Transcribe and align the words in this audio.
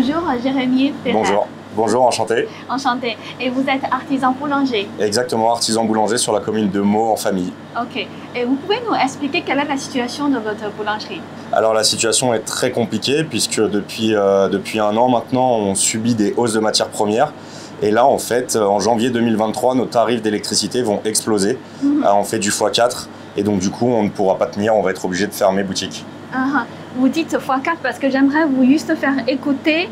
Bonjour 0.00 0.22
Jérémy 0.42 0.94
Ferrer. 1.04 1.12
Bonjour. 1.12 1.46
Bonjour, 1.76 2.06
enchanté. 2.06 2.48
Enchanté. 2.70 3.18
Et 3.38 3.50
vous 3.50 3.60
êtes 3.60 3.84
artisan 3.90 4.32
boulanger? 4.32 4.88
Exactement, 4.98 5.52
artisan 5.52 5.84
boulanger 5.84 6.16
sur 6.16 6.32
la 6.32 6.40
commune 6.40 6.70
de 6.70 6.80
Meaux 6.80 7.10
en 7.10 7.16
famille. 7.16 7.52
Ok. 7.78 8.06
Et 8.34 8.44
vous 8.44 8.54
pouvez 8.54 8.78
nous 8.88 8.94
expliquer 8.94 9.42
quelle 9.42 9.58
est 9.58 9.68
la 9.68 9.76
situation 9.76 10.30
de 10.30 10.38
votre 10.38 10.70
boulangerie? 10.74 11.20
Alors 11.52 11.74
la 11.74 11.84
situation 11.84 12.32
est 12.32 12.46
très 12.46 12.70
compliquée 12.70 13.24
puisque 13.24 13.60
depuis, 13.60 14.14
euh, 14.14 14.48
depuis 14.48 14.78
un 14.80 14.96
an 14.96 15.08
maintenant, 15.10 15.50
on 15.50 15.74
subit 15.74 16.14
des 16.14 16.32
hausses 16.38 16.54
de 16.54 16.60
matières 16.60 16.88
premières. 16.88 17.34
Et 17.82 17.90
là, 17.90 18.06
en 18.06 18.18
fait, 18.18 18.56
euh, 18.56 18.64
en 18.64 18.80
janvier 18.80 19.10
2023, 19.10 19.74
nos 19.74 19.84
tarifs 19.86 20.22
d'électricité 20.22 20.80
vont 20.82 21.02
exploser. 21.04 21.58
Mhm. 21.82 22.04
Euh, 22.04 22.14
on 22.14 22.24
fait 22.24 22.38
du 22.38 22.48
x4 22.48 23.06
et 23.36 23.42
donc 23.42 23.60
du 23.60 23.68
coup, 23.68 23.86
on 23.86 24.04
ne 24.04 24.08
pourra 24.08 24.38
pas 24.38 24.46
tenir, 24.46 24.74
on 24.74 24.82
va 24.82 24.92
être 24.92 25.04
obligé 25.04 25.26
de 25.26 25.34
fermer 25.34 25.62
boutique. 25.62 26.06
Ah. 26.32 26.64
Vous 26.96 27.08
dites 27.08 27.32
x4 27.34 27.76
parce 27.82 27.98
que 27.98 28.10
j'aimerais 28.10 28.46
vous 28.46 28.64
juste 28.64 28.94
faire 28.96 29.28
écouter 29.28 29.88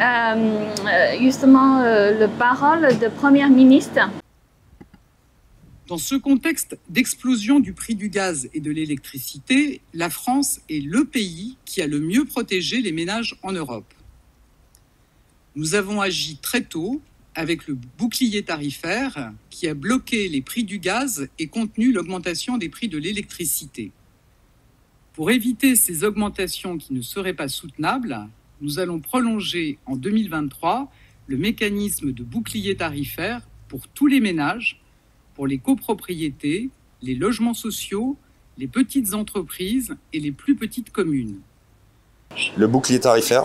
euh, 0.00 0.02
euh, 0.02 1.18
justement 1.20 1.80
euh, 1.80 2.18
le 2.18 2.26
parole 2.26 2.98
de 2.98 3.08
Première 3.08 3.50
ministre. 3.50 4.10
Dans 5.86 5.98
ce 5.98 6.16
contexte 6.16 6.76
d'explosion 6.88 7.60
du 7.60 7.72
prix 7.72 7.94
du 7.94 8.08
gaz 8.08 8.48
et 8.52 8.60
de 8.60 8.70
l'électricité, 8.70 9.80
la 9.94 10.10
France 10.10 10.60
est 10.68 10.84
le 10.84 11.04
pays 11.04 11.56
qui 11.64 11.82
a 11.82 11.86
le 11.86 12.00
mieux 12.00 12.24
protégé 12.24 12.80
les 12.80 12.92
ménages 12.92 13.36
en 13.42 13.52
Europe. 13.52 13.92
Nous 15.54 15.74
avons 15.74 16.00
agi 16.00 16.36
très 16.36 16.62
tôt 16.62 17.00
avec 17.36 17.68
le 17.68 17.76
bouclier 17.96 18.42
tarifaire 18.42 19.32
qui 19.50 19.68
a 19.68 19.74
bloqué 19.74 20.28
les 20.28 20.42
prix 20.42 20.64
du 20.64 20.78
gaz 20.78 21.28
et 21.38 21.46
contenu 21.46 21.92
l'augmentation 21.92 22.56
des 22.56 22.68
prix 22.68 22.88
de 22.88 22.98
l'électricité. 22.98 23.92
Pour 25.20 25.30
éviter 25.30 25.76
ces 25.76 26.02
augmentations 26.02 26.78
qui 26.78 26.94
ne 26.94 27.02
seraient 27.02 27.34
pas 27.34 27.46
soutenables, 27.46 28.16
nous 28.62 28.78
allons 28.78 29.00
prolonger 29.00 29.76
en 29.84 29.94
2023 29.94 30.88
le 31.26 31.36
mécanisme 31.36 32.10
de 32.10 32.22
bouclier 32.22 32.74
tarifaire 32.74 33.42
pour 33.68 33.86
tous 33.88 34.06
les 34.06 34.18
ménages, 34.18 34.80
pour 35.34 35.46
les 35.46 35.58
copropriétés, 35.58 36.70
les 37.02 37.14
logements 37.14 37.52
sociaux, 37.52 38.16
les 38.56 38.66
petites 38.66 39.12
entreprises 39.12 39.94
et 40.14 40.20
les 40.20 40.32
plus 40.32 40.56
petites 40.56 40.90
communes. 40.90 41.36
Le 42.56 42.66
bouclier 42.66 43.00
tarifaire, 43.00 43.44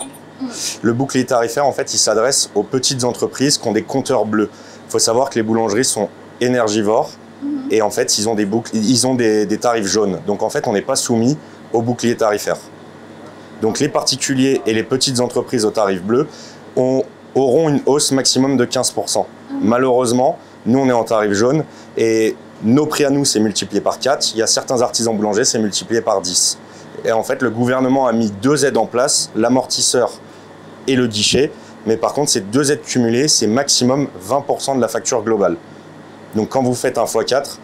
le 0.80 0.94
bouclier 0.94 1.26
tarifaire, 1.26 1.66
en 1.66 1.72
fait, 1.72 1.92
il 1.92 1.98
s'adresse 1.98 2.50
aux 2.54 2.62
petites 2.62 3.04
entreprises 3.04 3.58
qui 3.58 3.68
ont 3.68 3.72
des 3.72 3.82
compteurs 3.82 4.24
bleus. 4.24 4.48
Il 4.86 4.92
faut 4.92 4.98
savoir 4.98 5.28
que 5.28 5.34
les 5.34 5.42
boulangeries 5.42 5.84
sont 5.84 6.08
énergivores 6.40 7.10
et 7.70 7.82
en 7.82 7.90
fait, 7.90 8.16
ils 8.16 8.30
ont 8.30 8.34
des, 8.34 8.46
boucles, 8.46 8.70
ils 8.74 9.06
ont 9.06 9.14
des, 9.14 9.44
des 9.44 9.58
tarifs 9.58 9.86
jaunes. 9.86 10.22
Donc 10.26 10.42
en 10.42 10.48
fait, 10.48 10.66
on 10.68 10.72
n'est 10.72 10.80
pas 10.80 10.96
soumis 10.96 11.36
au 11.72 11.82
bouclier 11.82 12.16
tarifaire. 12.16 12.56
Donc 13.62 13.78
les 13.80 13.88
particuliers 13.88 14.60
et 14.66 14.74
les 14.74 14.82
petites 14.82 15.20
entreprises 15.20 15.64
au 15.64 15.70
tarif 15.70 16.02
bleu 16.02 16.26
ont- 16.76 17.02
auront 17.34 17.68
une 17.68 17.80
hausse 17.86 18.12
maximum 18.12 18.56
de 18.56 18.64
15%. 18.64 19.26
Malheureusement, 19.62 20.38
nous 20.66 20.78
on 20.78 20.88
est 20.88 20.92
en 20.92 21.04
tarif 21.04 21.32
jaune 21.32 21.64
et 21.96 22.36
nos 22.62 22.86
prix 22.86 23.04
à 23.04 23.10
nous 23.10 23.24
c'est 23.24 23.40
multiplié 23.40 23.80
par 23.80 23.98
4. 23.98 24.32
Il 24.34 24.38
y 24.38 24.42
a 24.42 24.46
certains 24.46 24.80
artisans 24.82 25.16
boulangers 25.16 25.44
c'est 25.44 25.58
multiplié 25.58 26.00
par 26.00 26.20
10. 26.20 26.58
Et 27.04 27.12
en 27.12 27.22
fait 27.22 27.40
le 27.42 27.50
gouvernement 27.50 28.06
a 28.06 28.12
mis 28.12 28.30
deux 28.30 28.64
aides 28.64 28.76
en 28.76 28.86
place, 28.86 29.30
l'amortisseur 29.34 30.12
et 30.86 30.96
le 30.96 31.06
guichet. 31.06 31.50
Mais 31.86 31.96
par 31.96 32.12
contre 32.12 32.30
ces 32.30 32.40
deux 32.40 32.72
aides 32.72 32.82
cumulées 32.82 33.28
c'est 33.28 33.46
maximum 33.46 34.08
20% 34.28 34.76
de 34.76 34.80
la 34.80 34.88
facture 34.88 35.22
globale. 35.22 35.56
Donc 36.34 36.48
quand 36.50 36.62
vous 36.62 36.74
faites 36.74 36.98
un 36.98 37.04
x4, 37.04 37.58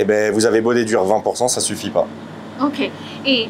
eh 0.00 0.04
ben, 0.04 0.32
vous 0.32 0.46
avez 0.46 0.60
beau 0.60 0.74
déduire 0.74 1.04
20%, 1.04 1.48
ça 1.48 1.60
suffit 1.60 1.90
pas. 1.90 2.06
Ok. 2.62 2.90
Et 3.26 3.48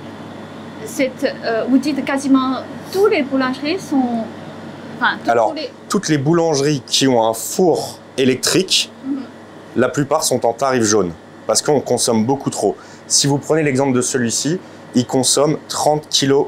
cette, 0.85 1.25
euh, 1.45 1.65
vous 1.69 1.79
dites 1.79 2.05
quasiment 2.05 2.59
tous 2.93 3.07
les 3.07 3.23
boulangeries 3.23 3.79
sont. 3.79 4.25
Enfin, 5.01 5.17
tous 5.25 5.31
Alors, 5.31 5.55
les. 5.55 5.71
toutes 5.89 6.09
les 6.09 6.19
boulangeries 6.19 6.83
qui 6.87 7.07
ont 7.09 7.25
un 7.25 7.35
four 7.35 7.99
électrique, 8.17 8.91
Mhm. 9.05 9.21
la 9.77 9.89
plupart 9.89 10.25
sont 10.25 10.45
en 10.45 10.53
tarif 10.53 10.83
jaune 10.83 11.13
parce 11.47 11.63
qu'on 11.63 11.81
consomme 11.81 12.25
beaucoup 12.25 12.51
trop. 12.51 12.77
Si 13.07 13.27
vous 13.27 13.39
prenez 13.39 13.63
l'exemple 13.63 13.95
de 13.95 14.03
celui-ci, 14.03 14.59
il 14.95 15.07
consomme 15.07 15.59
30 15.69 16.09
kV 16.11 16.45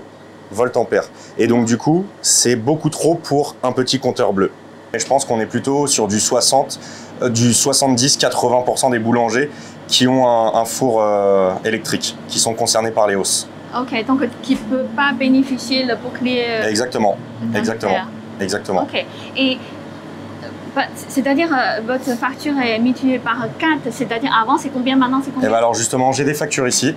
ampères. 0.75 1.09
Et 1.39 1.47
donc 1.47 1.65
du 1.65 1.77
coup, 1.79 2.05
c'est 2.23 2.57
beaucoup 2.57 2.91
trop 2.91 3.15
pour 3.15 3.55
un 3.63 3.73
petit 3.73 3.99
compteur 4.01 4.33
bleu. 4.33 4.51
Et 4.93 4.99
je 4.99 5.07
pense 5.07 5.25
qu'on 5.25 5.39
est 5.41 5.47
plutôt 5.47 5.87
sur 5.87 6.09
du 6.09 6.19
60, 6.19 6.81
euh, 7.23 7.29
du 7.29 7.53
70-80% 7.53 8.91
des 8.91 8.99
boulangers 8.99 9.49
qui 9.91 10.07
ont 10.09 10.27
un, 10.27 10.61
un 10.61 10.65
four 10.65 11.03
euh, 11.03 11.53
électrique, 11.65 12.17
qui 12.29 12.39
sont 12.39 12.55
concernés 12.55 12.93
par 12.93 13.07
les 13.09 13.17
hausses. 13.17 13.49
Ok, 13.79 13.93
donc 14.07 14.21
qui 14.43 14.55
ne 14.55 14.59
peut 14.59 14.87
pas 14.97 15.13
bénéficier 15.13 15.85
le 15.85 15.95
bouclier. 15.97 16.45
euh, 16.49 16.69
Exactement, 16.69 17.17
exactement, 17.55 17.99
exactement. 18.41 18.83
Ok. 18.83 19.05
Et. 19.37 19.59
euh, 19.59 20.47
bah, 20.75 20.83
C'est-à-dire, 21.09 21.49
votre 21.87 22.17
facture 22.19 22.55
est 22.59 22.79
multipliée 22.79 23.19
par 23.19 23.47
4, 23.59 23.93
c'est-à-dire 23.93 24.31
avant 24.43 24.59
c'est 24.59 24.71
combien, 24.71 24.97
maintenant 24.97 25.21
c'est 25.23 25.31
Et 25.31 25.35
combien 25.35 25.51
ben 25.51 25.57
alors 25.57 25.75
justement, 25.75 26.13
j'ai 26.13 26.25
des 26.25 26.35
factures 26.35 26.67
ici. 26.69 26.95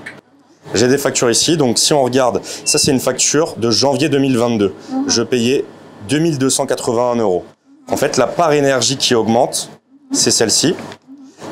J'ai 0.74 0.88
des 0.88 0.98
factures 0.98 1.30
ici. 1.30 1.58
Donc 1.58 1.78
si 1.78 1.94
on 1.94 2.02
regarde, 2.04 2.42
ça 2.66 2.78
c'est 2.80 2.92
une 2.92 3.00
facture 3.00 3.56
de 3.58 3.70
janvier 3.70 4.10
2022. 4.10 4.74
Mhm. 4.92 5.04
Je 5.08 5.22
payais 5.24 5.66
2281 6.10 7.16
euros. 7.18 7.44
En 7.92 7.98
fait, 7.98 8.18
la 8.18 8.28
part 8.28 8.54
énergie 8.54 8.98
qui 8.98 9.14
augmente, 9.14 9.70
c'est 10.12 10.32
celle-ci. 10.32 10.76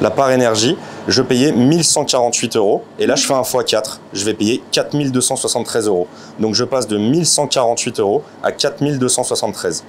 La 0.02 0.09
part 0.09 0.31
énergie, 0.31 0.78
je 1.07 1.22
payais 1.22 1.51
1148 1.51 2.56
euros. 2.57 2.84
Et 3.00 3.06
là, 3.07 3.16
je 3.16 3.25
fais 3.25 3.34
un 3.34 3.41
x4. 3.41 4.00
Je 4.13 4.23
vais 4.25 4.34
payer 4.34 4.62
4273 4.72 5.88
euros. 5.88 6.07
Donc 6.39 6.53
je 6.56 6.63
passe 6.63 6.88
de 6.88 6.97
1148 6.97 8.00
euros 8.00 8.23
à 8.44 8.51
4273. 8.51 9.84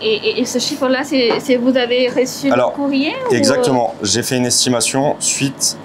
Et, 0.00 0.06
et- 0.14 0.40
et 0.40 0.44
ce 0.44 0.58
chiffre-là, 0.58 1.02
c'est 1.04 1.56
vous 1.56 1.76
avez 1.76 2.08
reçu 2.08 2.52
Alors, 2.52 2.70
le 2.70 2.76
courrier 2.76 3.12
ou- 3.30 3.34
Exactement. 3.34 3.94
J'ai 4.02 4.22
fait 4.22 4.36
une 4.36 4.46
estimation 4.46 5.16
suite, 5.18 5.76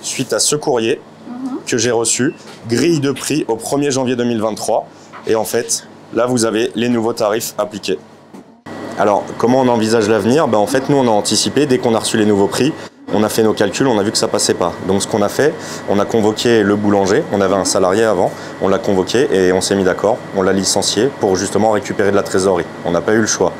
suite 0.00 0.32
à 0.32 0.38
ce 0.38 0.54
courrier 0.56 1.00
Mhm. 1.28 1.58
que 1.66 1.76
j'ai 1.76 1.90
reçu, 1.90 2.34
grille 2.68 3.00
de 3.00 3.10
prix 3.10 3.44
au 3.48 3.56
1er 3.56 3.90
janvier 3.90 4.14
2023. 4.16 4.86
Et 5.26 5.34
en 5.34 5.44
fait, 5.44 5.88
là, 6.14 6.26
vous 6.26 6.44
avez 6.44 6.70
les 6.76 6.88
nouveaux 6.88 7.12
tarifs 7.14 7.54
appliqués. 7.58 7.98
Alors, 8.98 9.24
comment 9.36 9.60
on 9.60 9.68
envisage 9.68 10.08
l'avenir? 10.08 10.48
Ben, 10.48 10.56
En 10.56 10.66
fait, 10.66 10.88
nous, 10.88 10.96
on 10.96 11.06
a 11.06 11.10
anticipé, 11.10 11.66
dès 11.66 11.76
qu'on 11.76 11.94
a 11.94 11.98
reçu 11.98 12.16
les 12.16 12.24
nouveaux 12.24 12.46
prix, 12.46 12.72
on 13.12 13.22
a 13.22 13.28
fait 13.28 13.42
nos 13.42 13.52
calculs, 13.52 13.86
on 13.86 13.98
a 13.98 14.02
vu 14.02 14.10
que 14.10 14.16
ça 14.16 14.26
passait 14.26 14.54
pas. 14.54 14.72
Donc, 14.88 15.02
ce 15.02 15.06
qu'on 15.06 15.20
a 15.20 15.28
fait, 15.28 15.52
on 15.90 15.98
a 15.98 16.06
convoqué 16.06 16.62
le 16.62 16.76
boulanger, 16.76 17.22
on 17.30 17.42
avait 17.42 17.54
un 17.54 17.66
salarié 17.66 18.04
avant, 18.04 18.32
on 18.62 18.68
l'a 18.68 18.78
convoqué 18.78 19.28
et 19.30 19.52
on 19.52 19.60
s'est 19.60 19.74
mis 19.76 19.84
d'accord, 19.84 20.16
on 20.34 20.40
l'a 20.40 20.54
licencié 20.54 21.10
pour 21.20 21.36
justement 21.36 21.72
récupérer 21.72 22.10
de 22.10 22.16
la 22.16 22.22
trésorerie. 22.22 22.64
On 22.86 22.90
n'a 22.90 23.02
pas 23.02 23.12
eu 23.12 23.20
le 23.20 23.26
choix. 23.26 23.52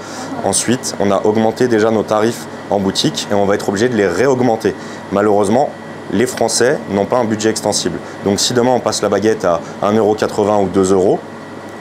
Ensuite, 0.43 0.97
on 1.01 1.11
a 1.11 1.21
augmenté 1.27 1.69
déjà 1.69 1.91
nos 1.91 2.03
tarifs 2.03 2.47
en 2.71 2.79
boutique 2.79 3.29
et 3.31 3.35
on 3.35 3.45
va 3.45 3.57
être 3.57 3.69
obligé 3.69 3.91
de 3.91 3.95
les 3.95 4.07
réaugmenter. 4.07 4.75
Malheureusement, 5.13 5.69
les 6.13 6.27
Français 6.27 6.79
n'ont 6.91 7.05
pas 7.05 7.19
un 7.19 7.25
budget 7.25 7.51
extensible. 7.51 7.99
Donc 8.25 8.41
si 8.41 8.55
demain 8.55 8.71
on 8.71 8.81
passe 8.81 9.03
la 9.03 9.09
baguette 9.09 9.45
à 9.45 9.61
1,80€ 9.83 10.65
ou 10.65 10.69
2 10.69 10.93
euros, 10.93 11.19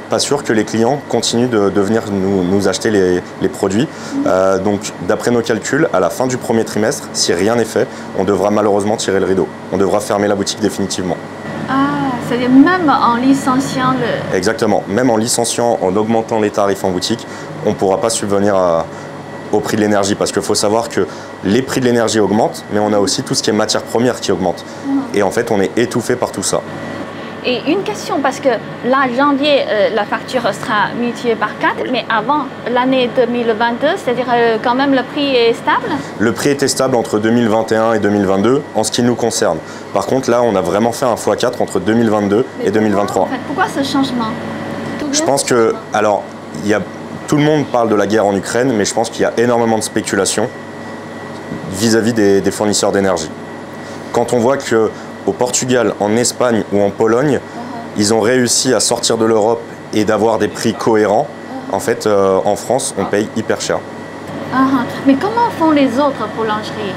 pas 0.09 0.19
sûr 0.19 0.43
que 0.43 0.53
les 0.53 0.63
clients 0.65 0.99
continuent 1.09 1.49
de, 1.49 1.69
de 1.69 1.81
venir 1.81 2.03
nous, 2.11 2.43
nous 2.43 2.67
acheter 2.67 2.91
les, 2.91 3.21
les 3.41 3.49
produits. 3.49 3.87
Euh, 4.27 4.57
donc 4.59 4.93
d'après 5.07 5.31
nos 5.31 5.41
calculs, 5.41 5.87
à 5.93 5.99
la 5.99 6.09
fin 6.09 6.27
du 6.27 6.37
premier 6.37 6.63
trimestre, 6.63 7.07
si 7.13 7.33
rien 7.33 7.55
n'est 7.55 7.65
fait, 7.65 7.87
on 8.17 8.23
devra 8.23 8.51
malheureusement 8.51 8.97
tirer 8.97 9.19
le 9.19 9.25
rideau. 9.25 9.47
On 9.71 9.77
devra 9.77 9.99
fermer 9.99 10.27
la 10.27 10.35
boutique 10.35 10.59
définitivement. 10.59 11.17
Ah, 11.69 11.73
c'est-à-dire 12.27 12.49
même 12.49 12.89
en 12.89 13.15
licenciant 13.15 13.93
le. 13.99 14.35
Exactement. 14.37 14.83
Même 14.87 15.09
en 15.09 15.17
licenciant, 15.17 15.79
en 15.81 15.95
augmentant 15.95 16.39
les 16.39 16.51
tarifs 16.51 16.83
en 16.83 16.91
boutique, 16.91 17.25
on 17.65 17.69
ne 17.69 17.75
pourra 17.75 17.99
pas 17.99 18.09
subvenir 18.09 18.55
à- 18.55 18.85
au 19.51 19.59
prix 19.59 19.75
de 19.77 19.81
l'énergie. 19.81 20.15
Parce 20.15 20.31
qu'il 20.31 20.41
faut 20.41 20.55
savoir 20.55 20.89
que 20.89 21.07
les 21.43 21.61
prix 21.61 21.79
de 21.81 21.85
l'énergie 21.85 22.19
augmentent, 22.19 22.63
mais 22.71 22.79
on 22.79 22.93
a 22.93 22.99
aussi 22.99 23.23
tout 23.23 23.33
ce 23.35 23.41
qui 23.43 23.49
est 23.49 23.53
matière 23.53 23.81
première 23.83 24.19
qui 24.19 24.31
augmente. 24.31 24.63
Et 25.13 25.23
en 25.23 25.31
fait, 25.31 25.49
on 25.51 25.59
est 25.61 25.71
étouffé 25.77 26.15
par 26.15 26.31
tout 26.31 26.43
ça. 26.43 26.61
Et 27.47 27.61
une 27.71 27.83
question, 27.83 28.21
parce 28.21 28.39
que 28.39 28.49
là, 28.85 29.05
janvier, 29.15 29.61
euh, 29.69 29.89
la 29.93 30.03
facture 30.03 30.41
sera 30.41 30.89
multipliée 30.99 31.35
par 31.35 31.57
4, 31.59 31.75
Oui. 31.83 31.89
mais 31.91 32.03
avant 32.09 32.45
l'année 32.73 33.07
2022, 33.15 33.87
c'est-à-dire 33.97 34.25
euh, 34.33 34.57
quand 34.63 34.73
même 34.73 34.95
le 34.95 35.03
prix 35.03 35.35
est 35.35 35.53
stable? 35.53 35.85
Le 36.17 36.31
prix 36.31 36.49
était 36.49 36.67
stable 36.67 36.95
entre 36.95 37.19
2021 37.19 37.93
et 37.93 37.99
2022 37.99 38.63
en 38.73 38.83
ce 38.83 38.91
qui 38.91 39.03
nous 39.03 39.13
concerne. 39.13 39.59
Par 39.93 40.07
contre, 40.07 40.31
là, 40.31 40.41
on 40.41 40.55
a 40.55 40.61
vraiment 40.61 40.91
fait 40.91 41.05
un 41.05 41.13
x4 41.13 41.61
entre 41.61 41.79
2022 41.79 42.45
et 42.63 42.71
2023. 42.71 43.21
En 43.21 43.25
fait, 43.27 43.37
pourquoi 43.45 43.65
ce 43.67 43.83
changement? 43.83 44.31
Tout 44.99 45.05
Je 45.11 45.21
pense 45.21 45.43
que, 45.43 45.75
alors, 45.93 46.23
il 46.63 46.69
y 46.69 46.73
a, 46.73 46.81
tout 47.27 47.37
le 47.37 47.43
monde 47.43 47.65
parle 47.67 47.89
de 47.89 47.95
la 47.95 48.07
guerre 48.07 48.25
en 48.25 48.35
Ukraine, 48.35 48.73
mais 48.75 48.85
je 48.85 48.93
pense 48.95 49.11
qu'il 49.11 49.21
y 49.21 49.25
a 49.25 49.33
énormément 49.37 49.77
de 49.77 49.83
spéculation 49.83 50.49
vis-à-vis 51.73 52.13
des, 52.13 52.41
des 52.41 52.51
fournisseurs 52.51 52.91
d'énergie. 52.91 53.29
Quand 54.13 54.33
on 54.33 54.39
voit 54.39 54.57
que 54.57 54.89
au 55.25 55.31
Portugal, 55.31 55.93
en 55.99 56.15
Espagne 56.15 56.63
ou 56.71 56.81
en 56.81 56.89
Pologne, 56.89 57.39
ils 57.97 58.13
ont 58.13 58.19
réussi 58.19 58.73
à 58.73 58.79
sortir 58.79 59.17
de 59.17 59.25
l'Europe 59.25 59.61
et 59.93 60.05
d'avoir 60.05 60.37
des 60.37 60.47
prix 60.47 60.73
cohérents, 60.73 61.27
en 61.71 61.79
fait, 61.79 62.05
euh, 62.05 62.39
en 62.45 62.55
France, 62.55 62.93
on 62.97 63.05
paye 63.05 63.29
hyper 63.35 63.61
cher. 63.61 63.79
Ah. 64.53 64.83
Mais 65.05 65.15
comment 65.15 65.49
font 65.59 65.71
les 65.71 65.87
autres 65.99 66.27
boulangeries? 66.35 66.93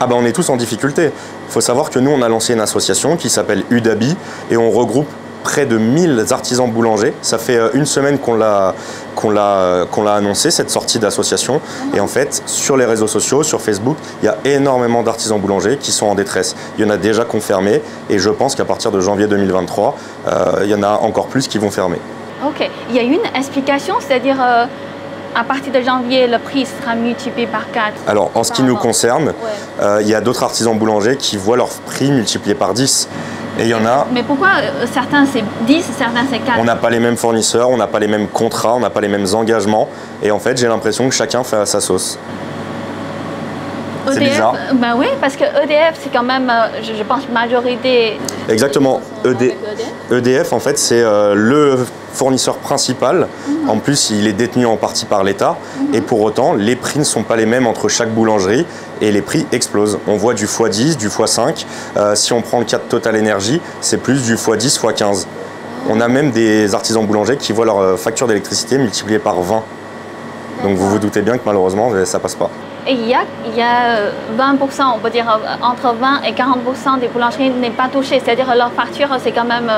Ah 0.00 0.06
ben 0.06 0.14
on 0.16 0.24
est 0.24 0.32
tous 0.32 0.48
en 0.48 0.56
difficulté. 0.56 1.06
Il 1.06 1.52
faut 1.52 1.60
savoir 1.60 1.90
que 1.90 1.98
nous, 1.98 2.10
on 2.10 2.22
a 2.22 2.28
lancé 2.28 2.52
une 2.52 2.60
association 2.60 3.16
qui 3.16 3.28
s'appelle 3.28 3.64
UDABI 3.70 4.16
et 4.50 4.56
on 4.56 4.70
regroupe 4.70 5.10
près 5.48 5.64
de 5.64 5.78
1000 5.78 6.26
artisans 6.30 6.70
boulangers. 6.70 7.14
Ça 7.22 7.38
fait 7.38 7.58
une 7.72 7.86
semaine 7.86 8.18
qu'on 8.18 8.34
l'a 8.34 8.74
qu'on 9.16 9.30
l'a 9.30 9.86
qu'on 9.90 10.02
l'a 10.02 10.14
annoncé 10.14 10.50
cette 10.50 10.68
sortie 10.68 10.98
d'association 10.98 11.62
et 11.94 12.00
en 12.00 12.06
fait 12.06 12.42
sur 12.44 12.76
les 12.76 12.84
réseaux 12.84 13.06
sociaux, 13.06 13.42
sur 13.42 13.62
Facebook, 13.62 13.96
il 14.22 14.26
y 14.26 14.28
a 14.28 14.36
énormément 14.44 15.02
d'artisans 15.02 15.40
boulangers 15.40 15.78
qui 15.78 15.90
sont 15.90 16.04
en 16.04 16.14
détresse. 16.14 16.54
Il 16.76 16.84
y 16.84 16.86
en 16.86 16.90
a 16.90 16.98
déjà 16.98 17.24
confirmé 17.24 17.80
et 18.10 18.18
je 18.18 18.28
pense 18.28 18.54
qu'à 18.56 18.66
partir 18.66 18.90
de 18.90 19.00
janvier 19.00 19.26
2023, 19.26 19.96
il 20.64 20.68
y 20.68 20.74
en 20.74 20.82
a 20.82 20.92
encore 21.08 21.28
plus 21.28 21.48
qui 21.48 21.56
vont 21.56 21.70
fermer. 21.70 21.98
Ok, 22.46 22.68
il 22.90 22.96
y 22.96 22.98
a 22.98 23.02
une 23.02 23.24
explication, 23.34 23.94
c'est-à-dire 24.00 24.36
à 25.34 25.44
partir 25.44 25.72
de 25.72 25.80
janvier, 25.80 26.26
le 26.26 26.38
prix 26.38 26.66
sera 26.66 26.94
multiplié 26.94 27.46
par 27.46 27.70
4 27.70 27.92
Alors, 28.06 28.30
en 28.34 28.44
ce 28.44 28.52
qui 28.52 28.62
nous 28.62 28.76
concerne, 28.76 29.32
euh, 29.80 29.98
il 30.02 30.08
y 30.08 30.14
a 30.14 30.20
d'autres 30.20 30.42
artisans 30.42 30.76
boulangers 30.76 31.16
qui 31.16 31.36
voient 31.36 31.56
leur 31.56 31.68
prix 31.68 32.10
multiplié 32.10 32.54
par 32.54 32.74
10. 32.74 33.08
Et 33.58 33.62
il 33.62 33.68
y 33.68 33.74
en 33.74 33.84
a. 33.84 34.06
Mais 34.12 34.22
pourquoi 34.22 34.48
euh, 34.62 34.86
certains 34.92 35.26
c'est 35.26 35.42
10, 35.66 35.84
certains 35.96 36.24
c'est 36.30 36.38
4 36.38 36.58
On 36.60 36.64
n'a 36.64 36.76
pas 36.76 36.90
les 36.90 37.00
mêmes 37.00 37.16
fournisseurs, 37.16 37.68
on 37.70 37.76
n'a 37.76 37.88
pas 37.88 37.98
les 37.98 38.06
mêmes 38.06 38.28
contrats, 38.28 38.74
on 38.74 38.80
n'a 38.80 38.90
pas 38.90 39.00
les 39.00 39.08
mêmes 39.08 39.26
engagements. 39.34 39.88
Et 40.22 40.30
en 40.30 40.38
fait, 40.38 40.56
j'ai 40.56 40.68
l'impression 40.68 41.08
que 41.08 41.14
chacun 41.14 41.42
fait 41.42 41.56
à 41.56 41.66
sa 41.66 41.80
sauce. 41.80 42.18
EDF, 44.16 44.30
bizarre. 44.30 44.54
Ben 44.74 44.94
oui, 44.96 45.06
parce 45.20 45.36
que 45.36 45.44
EDF, 45.44 45.98
c'est 46.02 46.12
quand 46.12 46.22
même, 46.22 46.50
euh, 46.50 46.82
je, 46.82 47.02
pense, 47.02 47.28
majorité. 47.28 48.18
Exactement. 48.48 49.00
EDF, 49.24 49.54
EDF, 50.10 50.52
en 50.52 50.60
fait, 50.60 50.78
c'est 50.78 51.02
le 51.02 51.78
fournisseur 52.12 52.56
principal. 52.56 53.28
En 53.68 53.78
plus, 53.78 54.10
il 54.10 54.26
est 54.26 54.32
détenu 54.32 54.66
en 54.66 54.76
partie 54.76 55.04
par 55.04 55.22
l'État. 55.22 55.56
Et 55.92 56.00
pour 56.00 56.20
autant, 56.22 56.54
les 56.54 56.74
prix 56.74 56.98
ne 56.98 57.04
sont 57.04 57.22
pas 57.22 57.36
les 57.36 57.46
mêmes 57.46 57.66
entre 57.66 57.88
chaque 57.88 58.12
boulangerie 58.12 58.66
et 59.00 59.12
les 59.12 59.22
prix 59.22 59.46
explosent. 59.52 59.98
On 60.06 60.16
voit 60.16 60.34
du 60.34 60.46
x10, 60.46 60.96
du 60.96 61.08
x5. 61.08 61.64
Euh, 61.96 62.14
si 62.14 62.32
on 62.32 62.42
prend 62.42 62.58
le 62.58 62.64
cas 62.64 62.78
de 62.78 62.82
Total 62.82 63.16
Energy, 63.16 63.60
c'est 63.80 63.98
plus 63.98 64.22
du 64.24 64.34
x10, 64.34 64.80
x15. 64.80 65.26
On 65.88 66.00
a 66.00 66.08
même 66.08 66.32
des 66.32 66.74
artisans 66.74 67.06
boulangers 67.06 67.36
qui 67.36 67.52
voient 67.52 67.66
leur 67.66 67.78
euh, 67.78 67.96
facture 67.96 68.26
d'électricité 68.26 68.78
multipliée 68.78 69.18
par 69.18 69.40
20. 69.40 69.62
Donc 70.64 70.76
vous 70.76 70.90
vous 70.90 70.98
doutez 70.98 71.22
bien 71.22 71.38
que 71.38 71.42
malheureusement, 71.46 71.92
ça 72.04 72.18
passe 72.18 72.34
pas. 72.34 72.50
Il 72.88 73.06
y 73.06 73.14
a, 73.14 73.20
il 73.46 73.54
y 73.54 73.62
a 73.62 74.10
20%, 74.36 74.80
euh, 74.80 74.84
on 74.94 74.98
peut 74.98 75.10
dire 75.10 75.26
entre 75.62 75.94
20 75.94 76.22
et 76.22 76.32
40% 76.32 77.00
des 77.00 77.08
boulangeries 77.08 77.50
n'est 77.50 77.70
pas 77.70 77.88
touchées. 77.88 78.20
C'est-à-dire 78.24 78.54
leur 78.56 78.72
facture, 78.72 79.08
c'est 79.22 79.32
quand 79.32 79.44
même 79.44 79.70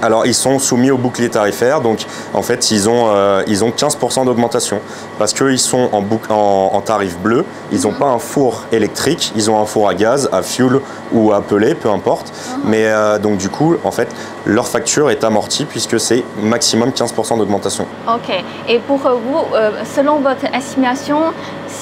alors, 0.00 0.26
ils 0.26 0.34
sont 0.34 0.58
soumis 0.58 0.90
au 0.90 0.96
bouclier 0.96 1.28
tarifaire, 1.28 1.80
donc 1.80 2.00
en 2.32 2.42
fait, 2.42 2.70
ils 2.70 2.88
ont, 2.88 3.08
euh, 3.08 3.42
ils 3.46 3.64
ont 3.64 3.70
15% 3.70 4.24
d'augmentation 4.24 4.80
parce 5.18 5.32
qu'ils 5.32 5.58
sont 5.58 5.90
en, 5.92 6.02
en, 6.74 6.80
tarif 6.80 7.18
bleu, 7.18 7.44
ils 7.70 7.82
n'ont 7.82 7.92
pas 7.92 8.06
un 8.06 8.18
four 8.18 8.62
électrique, 8.72 9.32
ils 9.36 9.50
ont 9.50 9.60
un 9.60 9.66
four 9.66 9.88
à 9.88 9.94
gaz, 9.94 10.28
à 10.32 10.42
fuel 10.42 10.80
ou 11.12 11.32
à 11.32 11.42
pelé, 11.42 11.74
peu 11.74 11.90
importe. 11.90 12.28
Uh-huh. 12.28 12.58
Mais 12.64 12.86
euh, 12.86 13.18
donc, 13.18 13.36
du 13.36 13.48
coup, 13.48 13.76
en 13.84 13.90
fait, 13.90 14.08
leur 14.46 14.66
facture 14.66 15.10
est 15.10 15.22
amortie 15.22 15.64
puisque 15.64 16.00
c'est 16.00 16.24
maximum 16.40 16.90
15% 16.90 17.38
d'augmentation. 17.38 17.86
Ok. 18.08 18.34
Et 18.68 18.78
pour 18.78 18.98
vous, 18.98 19.54
euh, 19.54 19.70
selon 19.94 20.16
votre 20.20 20.46
estimation, 20.54 21.18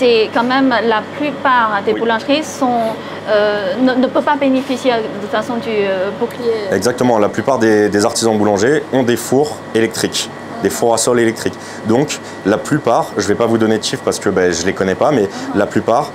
c'est 0.00 0.31
quand 0.32 0.44
même 0.44 0.70
la 0.70 1.02
plupart 1.19 1.82
des 1.85 1.93
boulangeries 1.93 2.43
sont, 2.43 2.94
euh, 3.29 3.75
ne, 3.82 4.06
peuvent 4.06 4.25
pas 4.25 4.37
bénéficier 4.37 4.93
de 4.93 5.20
toute 5.20 5.31
façon 5.31 5.56
du 5.56 5.69
euh, 5.69 6.11
bouclier. 6.19 6.73
Exactement, 6.73 7.19
la 7.19 7.29
plupart 7.29 7.58
des, 7.58 8.05
artisans 8.06 8.37
boulangers 8.37 8.82
ont 8.94 9.02
des 9.02 9.17
fours 9.17 9.56
électriques 9.75 10.31
des 10.62 10.69
fours 10.69 10.93
à 10.93 10.99
sol 10.99 11.19
électriques. 11.19 11.58
Donc 11.87 12.19
la 12.44 12.58
plupart, 12.58 13.06
je 13.17 13.23
ne 13.23 13.29
vais 13.29 13.35
pas 13.35 13.47
vous 13.47 13.56
donner 13.56 13.79
de 13.79 13.82
chiffres 13.82 14.02
parce 14.05 14.19
que 14.19 14.29
ben, 14.29 14.52
je 14.52 14.61
ne 14.61 14.67
les 14.67 14.75
connais 14.75 14.94
pas, 14.94 15.11
mais 15.11 15.26
la 15.55 15.64
plupart 15.64 16.11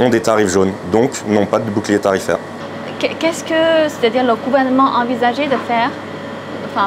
ont 0.00 0.08
des 0.08 0.22
tarifs 0.22 0.48
jaunes, 0.48 0.72
donc 0.90 1.10
n'ont 1.28 1.44
pas 1.44 1.58
de 1.58 1.68
bouclier 1.68 1.98
tarifaire. 1.98 2.38
Qu'est-ce 2.98 3.44
que, 3.44 3.62
c'est-à-dire 3.88 4.24
le 4.24 4.34
gouvernement 4.36 4.88
envisageait 4.96 5.44
de 5.44 5.58
faire 5.68 5.90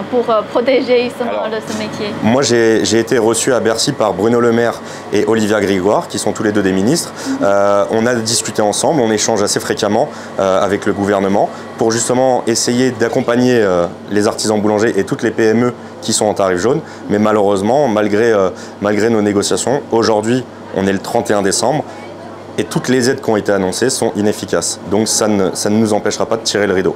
pour 0.10 0.30
euh, 0.30 0.42
protéger 0.42 1.12
ce 1.18 1.78
métier 1.78 2.08
Moi, 2.24 2.42
j'ai 2.42 3.00
été 3.00 3.18
reçu 3.18 3.54
à 3.54 3.60
Bercy 3.60 3.92
par 3.92 4.14
Bruno 4.14 4.40
Le 4.40 4.52
Maire 4.52 4.82
et 5.14 5.26
Olivia 5.28 5.62
Grégoire, 5.62 6.08
qui 6.08 6.18
sont 6.18 6.32
tous 6.32 6.44
les 6.44 6.52
deux 6.52 6.64
des 6.64 6.72
ministres. 6.72 7.12
Mhm. 7.28 7.38
Euh, 7.44 7.86
on 7.92 8.06
a 8.06 8.16
discuté 8.16 8.62
ensemble, 8.62 9.02
on 9.02 9.12
échange 9.12 9.44
assez 9.44 9.60
fréquemment 9.60 10.10
euh, 10.40 10.64
avec 10.64 10.86
le 10.86 10.94
gouvernement 10.94 11.50
pour 11.78 11.92
justement 11.92 12.44
essayer 12.48 12.92
d'accompagner 12.92 13.62
les 14.10 14.28
artisans 14.28 14.60
boulangers 14.62 14.94
et 14.98 15.04
toutes 15.04 15.24
les 15.24 15.32
PME 15.32 15.74
qui 16.02 16.14
sont 16.14 16.26
en 16.26 16.34
tarif 16.34 16.58
jaune. 16.58 16.80
Mais 17.10 17.20
malheureusement, 17.20 17.90
malgré, 17.90 18.34
malgré 18.82 19.10
nos 19.10 19.22
négociations, 19.22 19.82
aujourd'hui, 19.92 20.46
on 20.78 20.88
est 20.88 20.94
le 20.94 21.00
31 21.00 21.42
décembre 21.42 21.84
et 22.58 22.64
toutes 22.64 22.88
les 22.88 23.10
aides 23.10 23.22
qui 23.22 23.30
ont 23.30 23.36
été 23.36 23.52
annoncées 23.52 23.90
sont 23.90 24.14
inefficaces. 24.16 24.80
Donc 24.90 25.10
ça 25.10 25.28
ne, 25.28 25.50
ça 25.54 25.70
ne 25.70 25.78
nous 25.78 25.92
empêchera 25.92 26.26
pas 26.26 26.38
de 26.38 26.44
tirer 26.44 26.66
le 26.66 26.74
rideau 26.74 26.96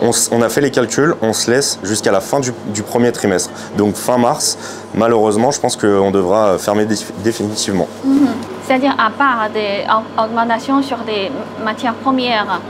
on, 0.00 0.42
a 0.42 0.48
fait 0.48 0.60
les 0.60 0.70
calculs, 0.70 1.14
on 1.22 1.32
se 1.32 1.50
laisse 1.50 1.78
jusqu'à 1.82 2.12
la 2.12 2.20
fin 2.20 2.40
du, 2.40 2.52
premier 2.82 3.12
trimestre. 3.12 3.50
Donc 3.76 3.94
fin 3.94 4.18
mars, 4.18 4.58
malheureusement, 4.94 5.50
je 5.50 5.60
pense 5.60 5.76
qu'on 5.76 6.10
devra 6.10 6.58
fermer 6.58 6.86
définitivement. 7.24 7.88
Mhm. 8.04 8.28
C'est-à-dire 8.66 8.94
à 8.98 9.10
part 9.10 9.48
des 9.52 9.84
augmentations 10.22 10.82
sur 10.82 10.98
des 10.98 11.30
matières 11.64 11.94
premières, 11.94 12.60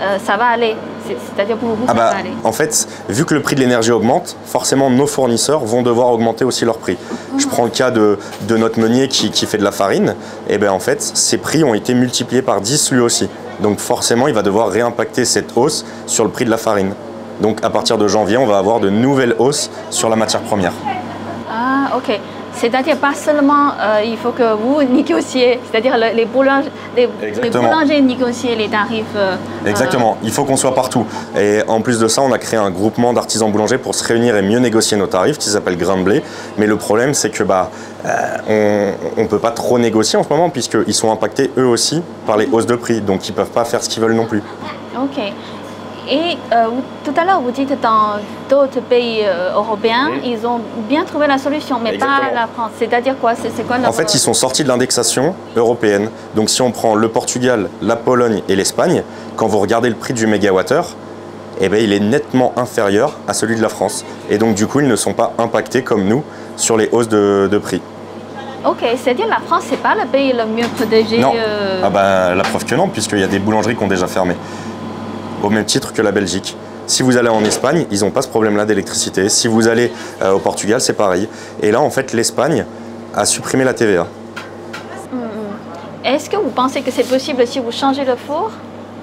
euh, 0.00 0.18
ça 0.24 0.36
va 0.36 0.46
aller 0.46 0.76
c'est-à-dire 1.06 1.56
pour 1.56 1.70
vous, 1.70 1.84
ah 1.86 1.88
ça 1.88 1.94
bah, 1.94 2.10
va 2.10 2.16
aller 2.16 2.32
En 2.44 2.52
fait, 2.52 2.88
vu 3.08 3.24
que 3.24 3.34
le 3.34 3.42
prix 3.42 3.54
de 3.54 3.60
l'énergie 3.60 3.90
augmente, 3.90 4.36
forcément 4.46 4.90
nos 4.90 5.06
fournisseurs 5.06 5.60
vont 5.60 5.82
devoir 5.82 6.08
augmenter 6.08 6.44
aussi 6.44 6.64
leur 6.64 6.78
prix. 6.78 6.96
Mhm. 7.32 7.40
Je 7.40 7.46
prends 7.46 7.64
le 7.64 7.70
cas 7.70 7.90
de, 7.90 8.18
notre 8.48 8.80
meunier 8.80 9.08
qui, 9.08 9.30
fait 9.46 9.58
de 9.58 9.64
la 9.64 9.72
farine. 9.72 10.14
Et 10.48 10.58
bien 10.58 10.72
en 10.72 10.78
fait, 10.78 11.02
ses 11.02 11.38
prix 11.38 11.62
ont 11.62 11.74
été 11.74 11.94
multipliés 11.94 12.42
par 12.42 12.60
10 12.60 12.92
lui 12.92 13.00
aussi. 13.00 13.28
Donc 13.60 13.78
forcément, 13.78 14.28
il 14.28 14.34
va 14.34 14.42
devoir 14.42 14.68
réimpacter 14.68 15.24
cette 15.24 15.56
hausse 15.56 15.84
sur 16.06 16.24
le 16.24 16.30
prix 16.30 16.44
de 16.44 16.50
la 16.50 16.58
farine. 16.58 16.94
Donc 17.40 17.64
à 17.64 17.70
partir 17.70 17.98
de 17.98 18.06
janvier, 18.08 18.36
on 18.36 18.46
va 18.46 18.58
avoir 18.58 18.80
de 18.80 18.90
nouvelles 18.90 19.34
hausses 19.38 19.70
sur 19.90 20.08
la 20.08 20.16
matière 20.16 20.42
première. 20.42 20.72
Ah, 21.50 21.96
ok. 21.96 22.20
C'est-à-dire 22.56 22.96
pas 22.96 23.14
seulement 23.14 23.72
euh, 23.80 24.00
il 24.04 24.16
faut 24.16 24.30
que 24.30 24.54
vous 24.54 24.82
négociez, 24.82 25.58
c'est-à-dire 25.68 25.96
les, 25.96 26.24
boulangers, 26.24 26.70
les, 26.96 27.08
boulangers 27.50 28.00
négocient 28.00 28.56
les 28.56 28.68
tarifs. 28.68 29.04
Euh, 29.16 29.34
Exactement, 29.66 30.16
il 30.22 30.30
faut 30.30 30.44
qu'on 30.44 30.56
soit 30.56 30.74
partout. 30.74 31.04
Et 31.36 31.62
en 31.66 31.80
plus 31.80 31.98
de 31.98 32.06
ça, 32.06 32.22
on 32.22 32.32
a 32.32 32.38
créé 32.38 32.58
un 32.58 32.70
groupement 32.70 33.12
d'artisans 33.12 33.50
boulangers 33.50 33.78
pour 33.78 33.94
se 33.94 34.04
réunir 34.04 34.36
et 34.36 34.42
mieux 34.42 34.60
négocier 34.60 34.96
nos 34.96 35.08
tarifs 35.08 35.38
qui 35.38 35.48
s'appelle 35.48 35.76
Grain 35.76 35.96
de 35.98 36.02
blé. 36.02 36.22
Mais 36.56 36.66
le 36.66 36.76
problème, 36.76 37.12
c'est 37.12 37.30
que 37.30 37.42
bah, 37.42 37.70
euh, 38.04 38.92
on 39.16 39.22
ne 39.22 39.28
peut 39.28 39.38
pas 39.38 39.50
trop 39.50 39.78
négocier 39.78 40.18
en 40.18 40.22
ce 40.22 40.28
moment 40.28 40.50
puisqu'ils 40.50 40.94
sont 40.94 41.10
impactés 41.10 41.50
eux 41.56 41.66
aussi 41.66 42.02
par 42.26 42.36
les 42.36 42.46
hausses 42.46 42.66
de 42.66 42.76
prix. 42.76 43.00
Donc 43.00 43.28
ils 43.28 43.32
ne 43.32 43.36
peuvent 43.36 43.50
pas 43.50 43.64
faire 43.64 43.82
ce 43.82 43.88
qu'ils 43.88 44.02
veulent 44.02 44.14
non 44.14 44.26
plus. 44.26 44.42
Ok. 44.96 45.32
Et 46.08 46.36
euh, 46.52 46.66
tout 47.02 47.14
à 47.16 47.24
l'heure, 47.24 47.40
vous 47.40 47.50
dites 47.50 47.80
dans 47.80 48.16
d'autres 48.50 48.80
pays 48.82 49.20
euh, 49.22 49.54
européens, 49.54 50.10
ils 50.22 50.46
ont 50.46 50.60
bien 50.86 51.04
trouvé 51.04 51.26
la 51.26 51.38
solution, 51.38 51.78
mais 51.82 51.96
pas 51.96 52.30
la 52.34 52.46
France. 52.46 52.72
C'est-à-dire 52.78 53.16
quoi? 53.18 53.32
C'est 53.34 53.66
quoi 53.66 53.76
En 53.86 53.92
fait, 53.92 54.12
ils 54.12 54.18
sont 54.18 54.34
sortis 54.34 54.64
de 54.64 54.68
l'indexation 54.68 55.34
européenne. 55.56 56.10
Donc, 56.34 56.50
si 56.50 56.60
on 56.60 56.72
prend 56.72 56.94
le 56.94 57.08
Portugal, 57.08 57.70
la 57.80 57.96
Pologne 57.96 58.42
et 58.50 58.56
l'Espagne, 58.56 59.02
quand 59.36 59.46
vous 59.46 59.58
regardez 59.58 59.88
le 59.88 59.94
prix 59.94 60.12
du 60.12 60.26
mégawattheure, 60.26 60.88
eh 61.60 61.68
bien, 61.68 61.78
il 61.78 61.92
est 61.92 62.00
nettement 62.00 62.52
inférieur 62.56 63.16
à 63.26 63.32
celui 63.32 63.56
de 63.56 63.62
la 63.62 63.68
France. 63.68 64.04
Et 64.28 64.36
donc, 64.36 64.54
du 64.54 64.66
coup, 64.66 64.80
ils 64.80 64.88
ne 64.88 64.96
sont 64.96 65.14
pas 65.14 65.32
impactés 65.38 65.82
comme 65.82 66.04
nous 66.04 66.22
sur 66.56 66.76
les 66.76 66.88
hausses 66.92 67.08
de, 67.08 67.58
prix. 67.62 67.80
Ok, 68.64 68.82
c'est-à-dire 68.96 69.26
la 69.28 69.40
France, 69.40 69.64
c'est 69.68 69.82
pas 69.82 69.94
le 69.94 70.06
pays 70.06 70.32
le 70.32 70.46
mieux 70.46 70.66
protégé 70.68 71.18
Non. 71.18 71.32
Euh, 71.36 71.82
ah 71.84 71.90
bah, 71.90 72.34
la 72.34 72.42
preuve 72.42 72.64
que 72.64 72.74
non, 72.74 72.88
puisqu'il 72.88 73.18
y 73.18 73.22
a 73.22 73.26
des 73.26 73.38
boulangeries 73.38 73.76
qui 73.76 73.82
ont 73.82 73.88
déjà 73.88 74.06
fermé 74.06 74.34
au 75.42 75.50
même 75.50 75.66
titre 75.66 75.92
que 75.92 76.00
la 76.00 76.12
Belgique. 76.12 76.56
Si 76.86 77.02
vous 77.02 77.16
allez 77.16 77.28
en 77.28 77.44
Espagne, 77.44 77.86
ils 77.90 78.00
n'ont 78.00 78.10
pas 78.10 78.22
ce 78.22 78.28
problème-là 78.28 78.64
d'électricité. 78.64 79.28
Si 79.28 79.48
vous 79.48 79.68
allez 79.68 79.92
euh, 80.22 80.32
au 80.32 80.38
Portugal, 80.38 80.80
c'est 80.80 80.94
pareil. 80.94 81.28
Et 81.62 81.70
là, 81.70 81.80
en 81.80 81.90
fait, 81.90 82.12
l'Espagne 82.12 82.64
a 83.14 83.24
supprimé 83.26 83.64
la 83.64 83.74
TVA. 83.74 84.06
Hmm. 85.12 86.04
Est-ce 86.04 86.30
que 86.30 86.36
vous 86.36 86.50
pensez 86.50 86.80
que 86.80 86.90
c'est 86.90 87.08
possible 87.08 87.46
si 87.46 87.58
vous 87.58 87.72
changez 87.72 88.04
le 88.04 88.16
four 88.16 88.50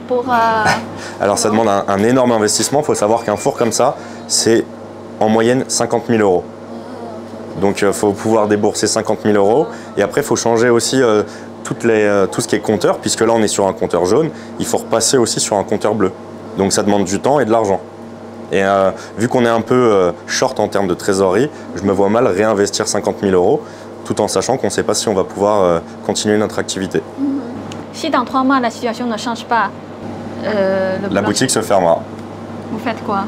pour, 0.07 0.25
euh, 0.29 0.65
Alors, 1.21 1.37
ça 1.37 1.49
demande 1.49 1.69
un, 1.69 2.03
énorme 2.03 2.31
investissement. 2.31 2.81
Il 2.81 2.85
faut 2.85 2.95
savoir 2.95 3.23
qu'un 3.23 3.35
four 3.35 3.55
comme 3.55 3.71
ça, 3.71 3.95
c'est 4.27 4.63
en 5.19 5.29
moyenne 5.29 5.65
50 5.67 6.03
000 6.07 6.21
euros. 6.21 6.43
Donc, 7.59 7.81
il 7.81 7.85
euh, 7.85 7.93
faut 7.93 8.13
pouvoir 8.13 8.47
débourser 8.47 8.87
50 8.87 9.19
000 9.23 9.35
euros. 9.35 9.67
Et 9.97 10.01
après, 10.01 10.21
il 10.21 10.23
faut 10.23 10.35
changer 10.35 10.69
aussi 10.69 11.01
toutes 11.63 11.83
les, 11.83 12.25
tout 12.31 12.41
ce 12.41 12.47
qui 12.47 12.55
est 12.55 12.59
compteur, 12.59 12.97
puisque 12.99 13.21
là, 13.21 13.33
on 13.33 13.41
est 13.41 13.47
sur 13.47 13.67
un 13.67 13.73
compteur 13.73 14.05
jaune. 14.05 14.29
Il 14.59 14.65
faut 14.65 14.77
repasser 14.77 15.17
aussi 15.17 15.39
sur 15.39 15.57
un 15.57 15.63
compteur 15.63 15.95
bleu. 15.95 16.11
Donc 16.57 16.73
ça 16.73 16.83
demande 16.83 17.05
du 17.05 17.19
temps 17.19 17.39
et 17.39 17.45
de 17.45 17.51
l'argent. 17.51 17.79
Et 18.51 18.63
euh, 18.63 18.91
vu 19.17 19.27
qu'on 19.29 19.45
est 19.45 19.49
un 19.49 19.61
peu 19.61 19.75
euh, 19.75 20.11
short 20.27 20.59
en 20.59 20.67
termes 20.67 20.87
de 20.87 20.93
trésorerie, 20.93 21.49
je 21.75 21.83
me 21.83 21.91
vois 21.91 22.09
mal 22.09 22.27
réinvestir 22.27 22.87
50 22.87 23.17
000 23.21 23.33
euros 23.33 23.61
tout 24.03 24.19
en 24.19 24.27
sachant 24.27 24.57
qu'on 24.57 24.67
ne 24.67 24.71
sait 24.71 24.83
pas 24.83 24.93
si 24.93 25.07
on 25.07 25.13
va 25.13 25.23
pouvoir 25.23 25.61
euh, 25.61 25.79
continuer 26.05 26.37
notre 26.37 26.59
activité. 26.59 26.99
Mm-hmm. 26.99 27.25
Si 27.93 28.09
dans 28.09 28.25
trois 28.25 28.43
mois 28.43 28.59
la 28.59 28.69
situation 28.69 29.05
ne 29.05 29.17
change 29.17 29.45
pas, 29.45 29.69
la 30.43 31.21
boutique 31.21 31.51
se 31.51 31.61
fermera. 31.61 31.99
Vous 32.71 32.79
faites 32.79 33.01
quoi? 33.05 33.25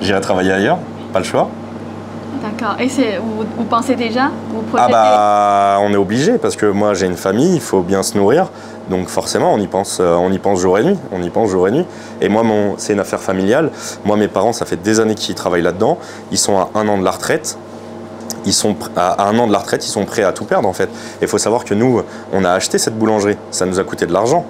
J'irai 0.00 0.20
travailler 0.20 0.52
ailleurs, 0.52 0.78
pas 1.12 1.20
le 1.20 1.24
choix. 1.24 1.48
D'accord. 2.42 2.76
Et 2.80 2.88
c'est, 2.88 3.18
vous, 3.18 3.44
vous 3.56 3.64
pensez 3.64 3.96
déjà 3.96 4.30
Vous 4.50 4.62
Ah 4.76 4.88
bah 4.88 5.78
on 5.82 5.92
est 5.92 5.96
obligé 5.96 6.38
parce 6.38 6.56
que 6.56 6.66
moi 6.66 6.94
j'ai 6.94 7.06
une 7.06 7.16
famille, 7.16 7.54
il 7.54 7.60
faut 7.60 7.82
bien 7.82 8.02
se 8.02 8.16
nourrir. 8.16 8.50
Donc 8.88 9.08
forcément 9.08 9.52
on 9.52 9.58
y 9.58 9.66
pense, 9.66 9.98
euh, 10.00 10.14
on 10.14 10.32
y 10.32 10.38
pense 10.38 10.60
jour 10.60 10.78
et 10.78 10.84
nuit, 10.84 10.98
on 11.12 11.22
y 11.22 11.30
pense 11.30 11.50
jour 11.50 11.68
et 11.68 11.70
nuit. 11.70 11.86
Et 12.20 12.28
moi 12.28 12.42
mon, 12.42 12.74
c'est 12.78 12.92
une 12.92 13.00
affaire 13.00 13.20
familiale. 13.20 13.70
Moi 14.04 14.16
mes 14.16 14.28
parents 14.28 14.52
ça 14.52 14.64
fait 14.64 14.80
des 14.80 15.00
années 15.00 15.14
qu'ils 15.14 15.34
travaillent 15.34 15.62
là-dedans. 15.62 15.98
Ils 16.32 16.38
sont 16.38 16.56
à 16.58 16.70
un 16.74 16.88
an 16.88 16.98
de 16.98 17.04
la 17.04 17.10
retraite. 17.10 17.58
Ils 18.46 18.54
sont 18.54 18.74
à 18.96 19.28
un 19.28 19.38
an 19.38 19.46
de 19.46 19.52
la 19.52 19.58
retraite, 19.58 19.84
ils 19.86 19.90
sont 19.90 20.06
prêts 20.06 20.22
à 20.22 20.32
tout 20.32 20.46
perdre 20.46 20.66
en 20.66 20.72
fait. 20.72 20.88
Et 21.20 21.22
il 21.22 21.28
faut 21.28 21.38
savoir 21.38 21.64
que 21.64 21.74
nous 21.74 22.02
on 22.32 22.44
a 22.44 22.50
acheté 22.52 22.78
cette 22.78 22.98
boulangerie, 22.98 23.36
ça 23.50 23.66
nous 23.66 23.78
a 23.78 23.84
coûté 23.84 24.06
de 24.06 24.12
l'argent. 24.12 24.46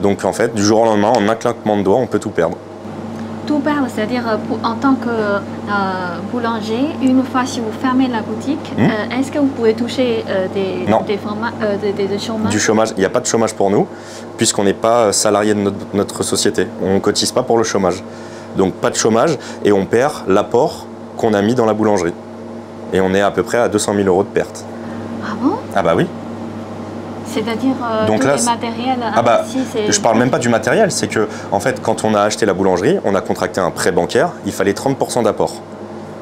Donc 0.00 0.24
en 0.24 0.32
fait 0.32 0.54
du 0.54 0.64
jour 0.64 0.80
au 0.80 0.84
lendemain 0.86 1.12
en 1.14 1.28
un 1.28 1.34
claquement 1.34 1.76
de 1.76 1.82
doigts 1.82 1.98
on 1.98 2.06
peut 2.06 2.18
tout 2.18 2.30
perdre. 2.30 2.56
Tout 3.46 3.58
perdre, 3.60 3.86
c'est-à-dire 3.88 4.22
euh, 4.28 4.36
en 4.62 4.74
tant 4.74 4.94
que 4.94 5.08
euh, 5.08 5.38
boulanger, 6.32 6.88
une 7.02 7.22
fois 7.24 7.44
si 7.46 7.60
vous 7.60 7.72
fermez 7.80 8.06
la 8.08 8.20
boutique, 8.22 8.72
Hmm? 8.76 8.82
euh, 8.82 9.18
est-ce 9.18 9.32
que 9.32 9.38
vous 9.38 9.46
pouvez 9.46 9.74
toucher 9.74 10.24
euh, 10.28 10.46
des, 10.54 10.90
Non. 10.90 11.00
des, 11.02 11.16
forma- 11.16 11.52
des, 11.82 11.92
des- 11.92 12.06
des 12.06 12.18
chômages? 12.18 12.50
Du 12.52 12.60
chômage, 12.60 12.90
il 12.96 13.00
n'y 13.00 13.06
a 13.06 13.10
pas 13.10 13.20
de 13.20 13.26
chômage 13.26 13.54
pour 13.54 13.70
nous, 13.70 13.86
puisqu'on 14.36 14.64
n'est 14.64 14.74
pas 14.74 15.12
salarié 15.12 15.54
de 15.54 15.60
notre, 15.60 15.76
notre 15.94 16.22
société. 16.22 16.66
On 16.82 16.94
ne 16.94 16.98
cotise 17.00 17.32
pas 17.32 17.42
pour 17.42 17.58
le 17.58 17.64
chômage. 17.64 18.02
Donc 18.56 18.74
pas 18.74 18.90
de 18.90 18.96
chômage 18.96 19.38
et 19.64 19.72
on 19.72 19.86
perd 19.86 20.12
l'apport 20.28 20.86
qu'on 21.16 21.34
a 21.34 21.42
mis 21.42 21.54
dans 21.54 21.66
la 21.66 21.72
boulangerie. 21.74 22.14
Et 22.92 23.00
on 23.00 23.14
est 23.14 23.20
à 23.20 23.30
peu 23.30 23.42
près 23.42 23.58
à 23.58 23.68
200 23.68 23.94
000 23.94 24.06
euros 24.08 24.22
de 24.24 24.28
perte. 24.28 24.64
Ah 25.24 25.34
bon? 25.40 25.52
Ah 25.74 25.82
bah 25.82 25.94
oui. 25.96 26.06
C'est-à-dire 27.32 27.74
euh, 27.82 28.06
Donc 28.06 28.24
là, 28.24 28.36
les 28.36 28.42
matériels 28.42 28.98
Ah 29.14 29.22
bah. 29.22 29.44
Je 29.88 30.00
parle 30.00 30.18
même 30.18 30.30
pas 30.30 30.38
du 30.38 30.48
matériel, 30.48 30.90
c'est 30.90 31.08
que 31.08 31.28
en 31.52 31.60
fait 31.60 31.80
quand 31.80 32.04
on 32.04 32.14
a 32.14 32.22
acheté 32.22 32.46
la 32.46 32.54
boulangerie, 32.54 32.98
on 33.04 33.14
a 33.14 33.20
contracté 33.20 33.60
un 33.60 33.70
prêt 33.70 33.92
bancaire, 33.92 34.30
il 34.46 34.52
fallait 34.52 34.72
30% 34.72 35.24
d'apport. 35.24 35.54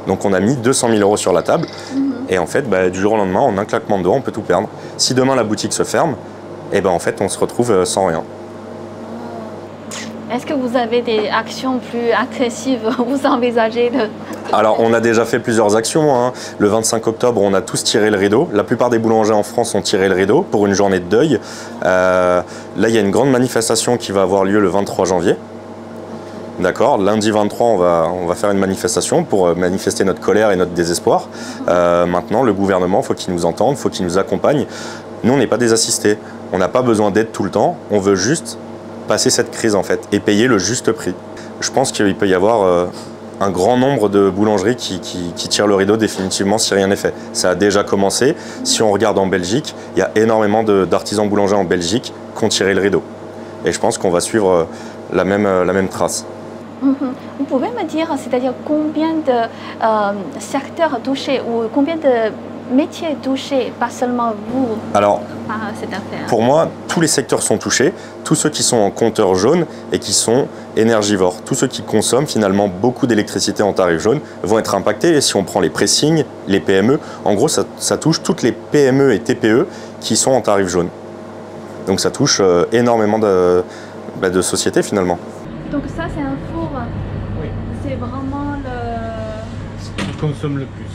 Donc 0.07 0.25
on 0.25 0.33
a 0.33 0.41
mis 0.41 0.57
200 0.57 0.89
000 0.91 1.01
euros 1.01 1.17
sur 1.17 1.33
la 1.33 1.43
table 1.43 1.67
et 2.29 2.39
en 2.39 2.47
fait 2.47 2.69
bah, 2.69 2.91
du 2.91 3.01
jour 3.01 3.13
au 3.13 3.17
lendemain, 3.17 3.41
en 3.41 3.57
un 3.59 3.65
claquement 3.65 3.99
de 3.99 4.05
doigts, 4.05 4.15
on 4.15 4.21
peut 4.21 4.33
tout 4.33 4.43
perdre. 4.43 4.69
Si 4.97 5.15
demain 5.15 5.35
la 5.35 5.45
boutique 5.45 5.73
se 5.73 5.85
ferme, 5.85 6.15
et 6.73 6.81
ben 6.81 6.91
en 6.91 6.99
fait 6.99 7.21
on 7.21 7.29
se 7.29 7.39
retrouve 7.39 7.71
euh, 7.71 7.85
sans 7.85 8.07
rien. 8.07 8.23
Est-ce 10.31 10.45
que 10.45 10.53
vous 10.53 10.77
avez 10.77 11.01
des 11.01 11.29
actions 11.31 11.79
plus 11.79 12.11
agressives 12.13 12.87
Vous 13.07 13.25
envisagez 13.25 13.89
de... 13.89 14.09
Alors, 14.53 14.77
on 14.79 14.93
a 14.93 15.01
déjà 15.01 15.25
fait 15.25 15.39
plusieurs 15.39 15.75
actions. 15.75 16.15
hein. 16.15 16.35
Le 16.59 16.69
25 16.69 17.07
octobre, 17.07 17.41
on 17.41 17.55
a 17.55 17.63
tous 17.63 17.83
tiré 17.83 18.11
le 18.11 18.19
rideau. 18.19 18.47
La 18.53 18.63
plupart 18.63 18.91
des 18.91 18.99
boulangers 18.99 19.33
en 19.33 19.43
France 19.43 19.75
ont 19.75 19.81
tiré 19.81 20.07
le 20.07 20.15
rideau 20.15 20.43
pour 20.43 20.67
une 20.67 20.75
journée 20.75 21.01
de 21.01 21.07
deuil. 21.07 21.41
Euh, 21.87 22.43
là, 22.77 22.89
il 22.89 22.95
y 22.95 22.99
a 22.99 23.01
une 23.01 23.11
grande 23.11 23.31
manifestation 23.31 23.97
qui 23.97 24.13
va 24.13 24.21
avoir 24.21 24.45
lieu 24.45 24.61
le 24.61 24.69
23 24.69 25.07
janvier. 25.07 25.35
D'accord 26.61 26.99
Lundi 26.99 27.31
23, 27.31 27.67
on 27.67 27.77
va, 27.79 28.11
on 28.13 28.27
va 28.27 28.35
faire 28.35 28.51
une 28.51 28.59
manifestation 28.59 29.25
pour 29.25 29.47
euh, 29.47 29.55
manifester 29.55 30.05
notre 30.05 30.21
colère 30.21 30.51
et 30.51 30.57
notre 30.57 30.73
désespoir. 30.73 31.29
Euh, 31.69 32.05
maintenant, 32.05 32.43
le 32.43 32.53
gouvernement, 32.53 33.01
faut 33.01 33.15
qu'il 33.15 33.33
nous 33.33 33.47
entende, 33.47 33.77
faut 33.77 33.89
qu'il 33.89 34.05
nous 34.05 34.19
accompagne. 34.19 34.67
Nous, 35.25 35.33
on 35.33 35.39
n'est 35.39 35.47
pas 35.47 35.57
des 35.57 35.73
assistés. 35.73 36.19
On 36.53 36.59
n'a 36.59 36.69
pas 36.69 36.83
besoin 36.83 37.11
d'aide 37.11 37.33
tout 37.33 37.45
le 37.45 37.51
temps. 37.51 37.77
On 37.91 37.99
veut 37.99 38.15
juste 38.15 38.59
passer 39.09 39.31
cette 39.31 39.51
crise, 39.51 39.75
en 39.75 39.83
fait, 39.83 40.07
et 40.13 40.21
payer 40.21 40.47
le 40.47 40.59
juste 40.59 40.93
prix. 40.93 41.15
Je 41.61 41.71
pense 41.73 41.91
qu'il 41.91 42.15
peut 42.15 42.29
y 42.29 42.35
avoir 42.35 42.63
euh, 42.63 42.87
un 43.41 43.51
grand 43.51 43.77
nombre 43.77 44.09
de 44.09 44.31
boulangeries 44.31 44.77
qui, 44.77 45.01
tirent 45.49 45.67
le 45.67 45.75
rideau 45.75 45.97
définitivement 45.97 46.59
si 46.59 46.75
rien 46.75 46.87
n'est 46.87 46.97
fait. 46.97 47.15
Ça 47.33 47.51
a 47.51 47.55
déjà 47.55 47.85
commencé. 47.85 48.37
Si 48.65 48.83
on 48.83 48.91
regarde 48.91 49.19
en 49.19 49.27
Belgique, 49.27 49.75
il 49.97 50.01
y 50.01 50.03
a 50.03 50.11
énormément 50.15 50.63
d'artisans 50.63 51.29
boulangers 51.29 51.55
en 51.55 51.65
Belgique 51.65 52.13
qui 52.37 52.45
ont 52.45 52.49
tiré 52.49 52.75
le 52.75 52.81
rideau. 52.81 53.03
Et 53.65 53.73
je 53.73 53.81
pense 53.81 53.99
qu'on 53.99 54.11
va 54.11 54.21
suivre 54.21 54.51
euh, 54.51 54.65
la 55.13 55.25
même, 55.25 55.47
euh, 55.47 55.65
la 55.65 55.73
même 55.73 55.89
trace. 55.89 56.25
Mhm. 56.83 57.13
Vous 57.39 57.45
pouvez 57.45 57.69
me 57.71 57.85
dire, 57.85 58.09
c'est-à-dire 58.17 58.53
combien 58.65 59.15
de 59.15 59.33
euh, 59.83 60.13
secteurs 60.39 61.01
touchés 61.03 61.41
ou 61.41 61.69
combien 61.75 61.97
de 61.97 62.33
métiers 62.71 63.17
touchés, 63.23 63.73
pas 63.79 63.91
seulement 63.91 64.33
vous, 64.51 64.77
Alors, 64.95 65.21
par 65.47 65.61
cette 65.79 65.91
affaire 65.93 66.27
pour 66.29 66.43
moi, 66.43 66.69
tous 66.89 67.01
les 67.01 67.07
secteurs 67.07 67.43
sont 67.43 67.59
touchés. 67.59 67.93
Tous 68.25 68.35
ceux 68.35 68.51
qui 68.51 68.63
sont 68.63 68.77
en 68.77 68.91
compteur 68.91 69.35
jaune 69.35 69.67
et 69.93 69.99
qui 69.99 70.13
sont 70.13 70.47
énergivores. 70.77 71.43
Tous 71.45 71.55
ceux 71.55 71.67
qui 71.67 71.83
consomment 71.83 72.27
finalement 72.27 72.69
beaucoup 72.69 73.07
d'électricité 73.07 73.63
en 73.63 73.73
tarif 73.73 74.01
jaune 74.01 74.21
vont 74.43 74.59
être 74.59 74.75
impactés. 74.75 75.17
Et 75.17 75.21
si 75.21 75.37
on 75.37 75.45
prend 75.45 75.61
les 75.61 75.71
pressings, 75.71 76.25
les 76.47 76.61
PME, 76.61 77.01
en 77.25 77.35
gros, 77.35 77.49
ça, 77.49 77.65
ça 77.79 77.97
touche 77.97 78.23
toutes 78.23 78.43
les 78.43 78.53
PME 78.53 79.13
et 79.13 79.21
TPE 79.21 79.67
qui 80.01 80.17
sont 80.17 80.33
en 80.33 80.41
tarif 80.41 80.69
jaune. 80.69 80.89
Donc 81.87 82.01
ça 82.01 82.11
touche 82.11 82.41
euh, 82.41 82.67
énormément 82.73 83.19
de, 83.19 83.65
bah, 84.21 84.29
de 84.29 84.43
sociétés 84.43 84.83
finalement. 84.83 85.19
Donc 85.73 85.85
ça, 85.97 86.05
c'est 86.15 86.23
un 86.23 86.37
four. 86.53 86.71
Oui. 87.41 87.49
C'est 87.83 87.95
vraiment 87.95 88.57
le... 88.63 89.23
Ce 89.81 90.03
qui 90.03 90.13
consomme 90.19 90.59
le 90.59 90.67
plus. 90.67 90.88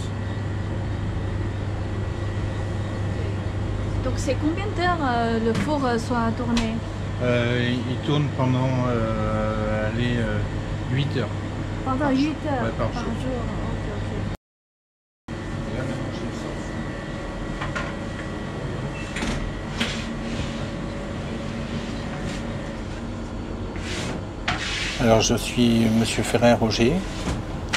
Donc 4.13 4.21
c'est 4.21 4.35
combien 4.35 4.65
d'heures 4.77 4.99
euh, 5.01 5.39
le 5.43 5.53
four 5.53 5.83
euh, 5.83 5.97
soit 5.97 6.29
tourné 6.37 6.75
Euh, 7.23 7.73
il 7.89 7.95
tourne 8.05 8.27
pendant 8.37 8.69
euh, 8.87 9.89
euh, 9.97 10.37
8 10.91 11.17
heures. 11.17 11.27
Pendant 11.83 12.11
8 12.11 12.27
heures 12.27 12.63
Ouais, 12.63 12.69
par 12.77 12.89
par 12.89 13.01
jour. 13.01 13.11
Alors 25.01 25.21
je 25.21 25.33
suis 25.33 25.87
Monsieur 25.99 26.21
Ferrer 26.21 26.53
Roger, 26.53 26.93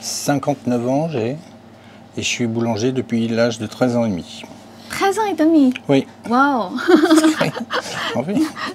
59 0.02 0.86
ans 0.86 1.08
j'ai, 1.08 1.30
et 1.30 1.38
je 2.18 2.20
suis 2.20 2.46
boulanger 2.46 2.92
depuis 2.92 3.26
l'âge 3.26 3.58
de 3.58 3.66
13 3.66 3.96
ans 3.96 4.04
et 4.04 4.10
demi. 4.10 4.44
13 4.96 5.18
ans 5.18 5.26
et 5.30 5.34
demi 5.34 5.74
Oui, 5.90 6.06
fait. 8.24 8.34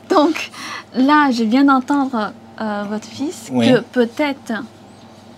Donc 0.10 0.52
là, 0.96 1.32
je 1.32 1.44
viens 1.44 1.64
d'entendre 1.64 2.32
euh, 2.62 2.84
votre 2.88 3.08
fils 3.08 3.50
Oui. 3.52 3.72
que 3.72 3.80
peut-être 3.80 4.54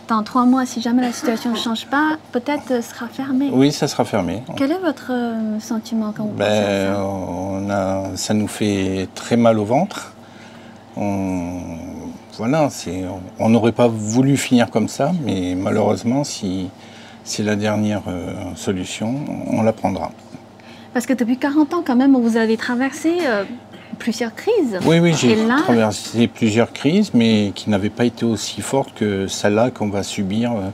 dans 0.09 0.23
trois 0.23 0.43
mois, 0.43 0.65
si 0.65 0.81
jamais 0.81 1.01
la 1.01 1.13
situation 1.13 1.51
ne 1.51 1.55
change 1.55 1.85
pas, 1.85 2.17
peut-être 2.33 2.71
euh, 2.71 2.81
sera 2.81 3.07
fermé. 3.07 3.49
Oui, 3.53 3.71
ça 3.71 3.87
sera 3.87 4.03
fermé. 4.03 4.43
Quel 4.57 4.71
est 4.73 4.77
votre 4.79 5.11
euh, 5.11 5.57
sentiment 5.61 6.13
quand 6.15 6.23
vous 6.23 6.31
pensez 6.31 6.49
Ben, 6.49 6.91
à 6.91 6.95
ça 6.95 7.01
on 7.05 7.69
a, 7.69 8.17
ça 8.17 8.33
nous 8.33 8.49
fait 8.49 9.07
très 9.15 9.37
mal 9.37 9.59
au 9.59 9.65
ventre. 9.65 10.11
On, 10.97 11.61
voilà, 12.37 12.67
on 13.39 13.49
n'aurait 13.49 13.71
pas 13.71 13.87
voulu 13.87 14.35
finir 14.35 14.69
comme 14.69 14.89
ça, 14.89 15.13
mais 15.23 15.55
malheureusement, 15.55 16.25
si 16.25 16.69
c'est 17.23 17.43
la 17.43 17.55
dernière 17.55 18.01
solution, 18.55 19.15
on 19.49 19.63
la 19.63 19.71
prendra. 19.71 20.11
Parce 20.93 21.05
que 21.05 21.13
depuis 21.13 21.37
40 21.37 21.73
ans, 21.73 21.83
quand 21.85 21.95
même, 21.95 22.15
vous 22.15 22.37
avez 22.37 22.55
traversé 22.57 23.17
euh, 23.25 23.43
plusieurs 23.97 24.33
crises. 24.35 24.79
Oui, 24.85 24.99
oui, 24.99 25.13
j'ai 25.13 25.35
là- 25.35 25.57
traversé 25.63 26.27
plusieurs 26.27 26.71
crises, 26.71 27.11
mais 27.13 27.51
qui 27.55 27.69
n'avaient 27.69 27.89
pas 27.89 28.05
été 28.05 28.25
aussi 28.25 28.61
fortes 28.61 28.93
que 28.95 29.27
celle-là 29.27 29.71
qu'on 29.71 29.89
va 29.89 30.03
subir 30.03 30.51
euh, 30.51 30.69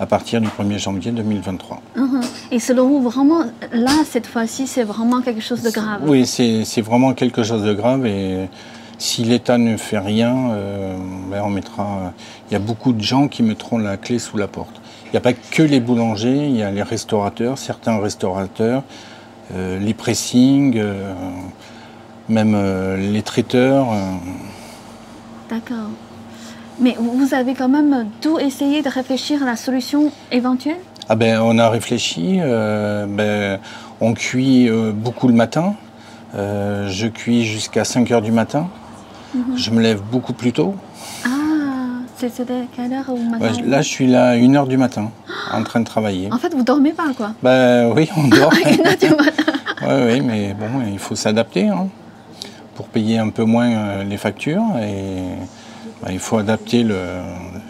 à 0.00 0.06
partir 0.06 0.40
du 0.40 0.48
1er 0.48 0.78
janvier 0.78 1.10
2023. 1.12 1.82
Mhm. 1.96 2.20
Et 2.50 2.60
selon 2.60 2.88
vous, 2.88 3.02
vraiment, 3.02 3.40
là, 3.72 3.90
cette 4.06 4.26
fois-ci, 4.26 4.66
c'est 4.66 4.84
vraiment 4.84 5.20
quelque 5.20 5.42
chose 5.42 5.62
de 5.62 5.70
grave? 5.70 6.00
Oui, 6.06 6.24
c'est 6.26 6.80
vraiment 6.80 7.12
quelque 7.12 7.42
chose 7.42 7.62
de 7.64 7.74
grave 7.74 8.06
et 8.06 8.48
si 8.96 9.22
l'État 9.22 9.58
ne 9.58 9.76
fait 9.76 9.98
rien, 9.98 10.50
euh, 10.50 10.96
ben, 11.30 11.42
on 11.44 11.50
mettra. 11.50 12.12
Il 12.48 12.54
y 12.54 12.56
a 12.56 12.60
beaucoup 12.60 12.92
de 12.92 13.02
gens 13.02 13.28
qui 13.28 13.42
mettront 13.42 13.78
la 13.78 13.96
clé 13.96 14.18
sous 14.18 14.36
la 14.38 14.48
porte. 14.48 14.80
Il 15.06 15.10
n'y 15.12 15.18
a 15.18 15.20
pas 15.20 15.32
que 15.32 15.62
les 15.62 15.80
boulangers, 15.80 16.46
il 16.48 16.56
y 16.56 16.62
a 16.62 16.70
les 16.70 16.82
restaurateurs, 16.82 17.58
certains 17.58 17.98
restaurateurs, 17.98 18.82
les 19.54 19.94
pressings, 19.94 20.74
euh, 20.76 21.14
même 22.28 22.54
euh, 22.54 22.96
les 22.96 23.22
traiteurs. 23.22 23.86
euh. 23.92 24.12
D'accord. 25.50 25.90
Mais 26.80 26.96
vous 26.98 27.34
avez 27.34 27.54
quand 27.54 27.68
même 27.68 28.08
tout 28.20 28.38
essayé 28.38 28.82
de 28.82 28.88
réfléchir 28.88 29.42
à 29.42 29.46
la 29.46 29.56
solution 29.56 30.12
éventuelle? 30.30 30.76
Ah 31.08 31.16
ben, 31.16 31.40
on 31.42 31.58
a 31.58 31.68
réfléchi. 31.70 32.38
euh, 32.40 33.06
ben, 33.08 33.58
on 34.00 34.12
cuit 34.14 34.68
euh, 34.68 34.92
beaucoup 34.92 35.26
le 35.28 35.34
matin. 35.34 35.74
Euh, 36.34 36.86
je 36.88 37.06
cuis 37.06 37.44
jusqu'à 37.44 37.84
5 37.84 38.10
heures 38.10 38.22
du 38.22 38.32
matin. 38.32 38.68
Je 39.56 39.70
me 39.70 39.80
lève 39.80 40.00
beaucoup 40.02 40.32
plus 40.34 40.52
tôt. 40.52 40.74
C'est 42.18 42.32
quelle 42.74 42.92
heure 42.92 43.04
là, 43.64 43.80
je 43.80 43.86
suis 43.88 44.08
là 44.08 44.30
à 44.30 44.32
1 44.34 44.54
heure 44.56 44.66
du 44.66 44.76
matin, 44.76 45.10
en 45.52 45.62
train 45.62 45.78
de 45.80 45.84
travailler. 45.84 46.28
En 46.32 46.38
fait, 46.38 46.52
vous 46.52 46.64
dormez 46.64 46.90
pas, 46.92 47.12
quoi. 47.16 47.30
Ben 47.44 47.92
oui, 47.94 48.08
on 48.16 48.26
dort. 48.28 48.52
À 48.52 48.70
une 48.70 48.86
heure 48.86 48.96
du 48.98 49.10
matin. 49.10 49.42
Oui, 49.80 49.94
oui, 50.10 50.20
mais 50.20 50.54
bon, 50.58 50.82
il 50.92 50.98
faut 50.98 51.14
s'adapter 51.14 51.68
hein, 51.68 51.86
pour 52.74 52.86
payer 52.88 53.18
un 53.18 53.28
peu 53.28 53.44
moins 53.44 53.70
euh, 53.70 54.02
les 54.02 54.16
factures 54.16 54.64
et 54.82 55.22
ben, 56.02 56.10
il 56.10 56.18
faut 56.18 56.36
adapter 56.38 56.82
le, 56.82 56.96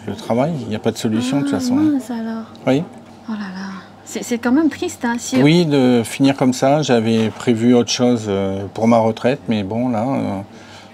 le 0.07 0.15
travail. 0.15 0.53
Il 0.63 0.69
n'y 0.69 0.75
a 0.75 0.79
pas 0.79 0.89
de 0.91 0.97
solution 0.97 1.37
de 1.37 1.43
toute 1.43 1.53
Ah, 1.53 1.59
façon. 1.59 1.75
mince 1.75 2.09
alors. 2.09 2.45
Oui. 2.65 2.81
Oh 3.29 3.33
là 3.33 3.37
là. 3.37 3.67
C'est 4.05 4.23
c'est 4.23 4.39
quand 4.39 4.51
même 4.51 4.69
triste, 4.69 5.05
hein. 5.05 5.17
Si... 5.19 5.37
oui, 5.43 5.67
de 5.67 6.01
finir 6.03 6.35
comme 6.35 6.53
ça, 6.53 6.81
j'avais 6.81 7.29
prévu 7.29 7.75
autre 7.75 7.91
chose 7.91 8.25
euh, 8.27 8.65
pour 8.73 8.87
ma 8.87 8.97
retraite, 8.97 9.41
mais 9.47 9.61
bon, 9.61 9.89
là, 9.89 10.03
euh, 10.07 10.39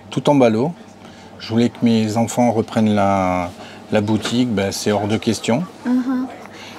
tout 0.10 0.30
en 0.30 0.36
ballot. 0.36 0.74
Je 1.40 1.50
voulais 1.50 1.70
que 1.70 1.84
mes 1.84 2.18
enfants 2.18 2.52
reprennent 2.52 2.94
la, 2.94 3.50
la 3.92 4.02
boutique, 4.02 4.50
ben, 4.50 4.72
c'est 4.72 4.92
hors 4.92 5.08
de 5.08 5.18
question. 5.18 5.64
Mhm. 5.86 6.28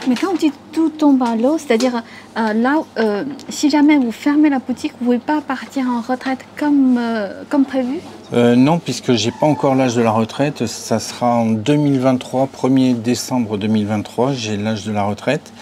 Mais 0.08 0.14
quand 0.14 0.28
on 0.32 0.36
dit 0.36 0.52
tout 0.72 0.90
tombe 0.90 1.22
à 1.22 1.34
l'eau, 1.34 1.58
c'est-à-dire 1.58 2.02
euh, 2.38 2.52
là, 2.52 2.76
euh, 2.98 3.24
si 3.48 3.70
jamais 3.70 3.96
vous 3.96 4.12
fermez 4.12 4.50
la 4.50 4.60
boutique, 4.60 4.92
vous 5.00 5.12
ne 5.12 5.18
pouvez 5.18 5.18
pas 5.18 5.40
partir 5.40 5.86
en 5.88 6.00
retraite 6.00 6.38
comme, 6.56 6.96
euh, 6.98 7.42
comme 7.48 7.64
prévu? 7.64 7.98
Non, 8.32 8.78
puisque 8.80 9.12
j'ai 9.12 9.30
pas 9.30 9.46
encore 9.46 9.76
l'âge 9.76 9.94
de 9.94 10.02
la 10.02 10.10
retraite. 10.10 10.66
Ça 10.66 10.98
sera 10.98 11.36
en 11.36 11.46
2023, 11.46 12.48
1er 12.52 13.00
décembre 13.00 13.56
2023, 13.56 14.32
j'ai 14.32 14.56
l'âge 14.56 14.84
de 14.84 14.90
la 14.90 15.04
retraite. 15.04 15.52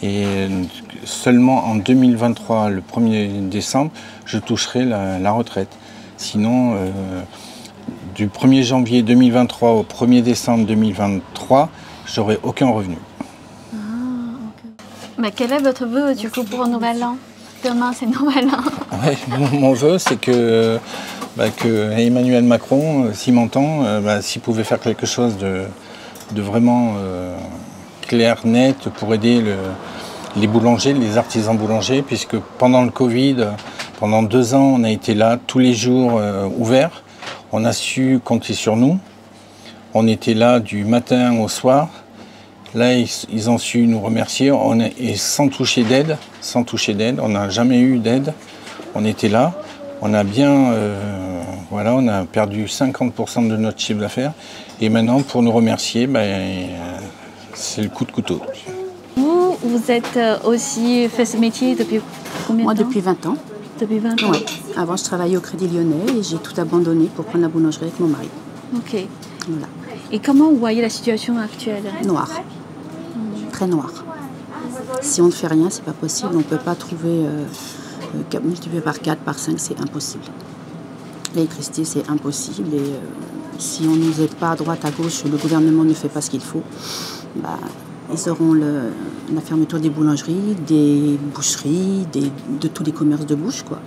Et 0.00 0.24
euh, 0.24 0.48
seulement 1.04 1.64
en 1.66 1.74
2023, 1.74 2.70
le 2.70 2.82
1er 2.82 3.48
décembre, 3.48 3.90
je 4.26 4.38
toucherai 4.38 4.84
la, 4.84 5.18
la 5.18 5.32
retraite. 5.32 5.76
Sinon, 6.16 6.76
du 8.14 8.28
1er 8.28 8.62
janvier 8.62 9.02
2023 9.02 9.70
au 9.72 9.82
1er 9.82 10.22
décembre 10.22 10.66
2023, 10.66 11.68
j'aurai 12.06 12.38
aucun 12.42 12.68
revenu. 12.70 12.96
Mais 15.18 15.30
quel 15.30 15.52
est 15.52 15.58
votre 15.58 15.86
vœu 15.86 16.14
du 16.14 16.28
coup 16.30 16.44
pour 16.44 16.66
Nouvel 16.66 17.02
An? 17.02 17.16
Demain, 17.64 17.92
c'est 17.92 18.06
Nouvel 18.06 18.46
An. 18.48 18.62
Ouais, 19.06 19.16
mon, 19.28 19.60
mon 19.60 19.72
vœu, 19.72 19.98
c'est 19.98 20.16
que, 20.20 20.78
bah, 21.36 21.50
que 21.50 21.92
Emmanuel 21.98 22.44
Macron, 22.44 23.04
euh, 23.06 23.12
s'il 23.12 23.34
m'entend, 23.34 23.84
euh, 23.84 24.00
bah, 24.00 24.22
s'il 24.22 24.40
pouvait 24.42 24.64
faire 24.64 24.80
quelque 24.80 25.06
chose 25.06 25.36
de, 25.38 25.62
de 26.32 26.42
vraiment 26.42 26.94
euh, 26.98 27.36
clair, 28.02 28.38
net, 28.44 28.88
pour 28.90 29.14
aider 29.14 29.40
le- 29.40 29.56
les 30.36 30.46
boulangers, 30.48 30.92
les 30.94 31.16
artisans 31.16 31.56
boulangers, 31.56 32.02
puisque 32.02 32.36
pendant 32.58 32.82
le 32.82 32.90
Covid, 32.90 33.36
pendant 34.00 34.22
deux 34.22 34.54
ans, 34.54 34.74
on 34.78 34.84
a 34.84 34.90
été 34.90 35.14
là 35.14 35.38
tous 35.46 35.60
les 35.60 35.74
jours 35.74 36.18
euh, 36.18 36.48
ouverts. 36.58 37.03
On 37.56 37.64
a 37.64 37.72
su 37.72 38.18
compter 38.24 38.52
sur 38.52 38.74
nous. 38.76 38.98
On 39.94 40.08
était 40.08 40.34
là 40.34 40.58
du 40.58 40.84
matin 40.84 41.38
au 41.38 41.46
soir. 41.48 41.88
Là, 42.74 42.94
ils, 42.94 43.08
ils 43.32 43.48
ont 43.48 43.58
su 43.58 43.86
nous 43.86 44.00
remercier 44.00 44.50
on 44.50 44.80
est- 44.80 44.92
et 44.98 45.14
sans 45.14 45.46
toucher 45.48 45.84
d'aide, 45.84 46.18
sans 46.40 46.64
toucher 46.64 46.94
d'aide, 46.94 47.20
on 47.22 47.28
n'a 47.28 47.48
jamais 47.48 47.78
eu 47.78 47.98
d'aide. 47.98 48.34
On 48.96 49.04
était 49.04 49.28
là, 49.28 49.52
on 50.02 50.12
a 50.14 50.24
bien, 50.24 50.72
euh, 50.72 51.40
voilà, 51.70 51.94
on 51.94 52.08
a 52.08 52.24
perdu 52.24 52.66
50% 52.66 53.48
de 53.48 53.56
notre 53.56 53.78
chiffre 53.78 54.00
d'affaires. 54.00 54.32
Et 54.80 54.88
maintenant, 54.88 55.22
pour 55.22 55.42
nous 55.42 55.52
remercier, 55.52 56.08
ben, 56.08 56.18
euh, 56.18 56.98
c'est 57.54 57.82
le 57.82 57.88
coup 57.88 58.04
de 58.04 58.10
couteau. 58.10 58.40
Vous, 59.16 59.56
vous 59.62 59.92
êtes 59.92 60.16
euh, 60.16 60.36
aussi 60.42 61.08
fait 61.08 61.24
ce 61.24 61.36
métier 61.36 61.76
depuis 61.76 62.00
combien 62.48 62.64
Moi, 62.64 62.74
de 62.74 62.80
temps? 62.82 62.88
depuis 62.88 63.00
20 63.00 63.26
ans. 63.26 63.36
Depuis 63.80 63.98
20 63.98 64.22
ans. 64.22 64.30
Ouais. 64.30 64.44
Avant, 64.76 64.96
je 64.96 65.04
travaillais 65.04 65.36
au 65.36 65.40
Crédit 65.40 65.68
Lyonnais 65.68 66.06
et 66.16 66.22
j'ai 66.22 66.36
tout 66.36 66.58
abandonné 66.60 67.10
pour 67.14 67.24
prendre 67.24 67.42
la 67.42 67.48
boulangerie 67.48 67.86
avec 67.86 67.98
mon 67.98 68.08
mari. 68.08 68.28
Ok. 68.76 69.06
Voilà. 69.48 69.66
Et 70.12 70.20
comment 70.20 70.50
vous 70.50 70.58
voyez 70.58 70.80
la 70.80 70.88
situation 70.88 71.38
actuelle? 71.38 71.84
Noir. 72.04 72.30
Très 73.52 73.66
noir. 73.66 73.90
Si 75.00 75.20
on 75.20 75.26
ne 75.26 75.32
fait 75.32 75.48
rien, 75.48 75.70
c'est 75.70 75.84
pas 75.84 75.92
possible. 75.92 76.30
On 76.34 76.38
ne 76.38 76.42
peut 76.42 76.58
pas 76.58 76.74
trouver 76.74 77.26
euh, 77.26 77.44
euh, 78.34 78.40
multiplié 78.42 78.80
par 78.80 79.00
4, 79.00 79.20
par 79.20 79.38
5, 79.38 79.58
c'est 79.58 79.80
impossible. 79.80 80.24
L'électricité, 81.34 81.84
c'est 81.84 82.08
impossible. 82.08 82.74
Et 82.74 82.78
euh, 82.78 82.98
si 83.58 83.86
on 83.88 83.96
ne 83.96 84.04
nous 84.04 84.20
aide 84.20 84.34
pas 84.34 84.52
à 84.52 84.56
droite, 84.56 84.84
à 84.84 84.90
gauche, 84.90 85.24
le 85.24 85.36
gouvernement 85.36 85.84
ne 85.84 85.94
fait 85.94 86.08
pas 86.08 86.20
ce 86.20 86.30
qu'il 86.30 86.40
faut, 86.40 86.62
bah, 87.36 87.58
ils 88.16 88.30
auront 88.30 88.52
le- 88.52 88.92
la 89.34 89.40
fermeture 89.40 89.78
des 89.80 89.90
boulangeries, 89.90 90.56
des 90.66 91.18
boucheries, 91.34 92.06
des- 92.12 92.30
de 92.60 92.68
tous 92.68 92.84
les 92.84 92.92
commerces 92.92 93.26
de 93.26 93.34
bouche. 93.34 93.62
Quoi. 93.62 93.78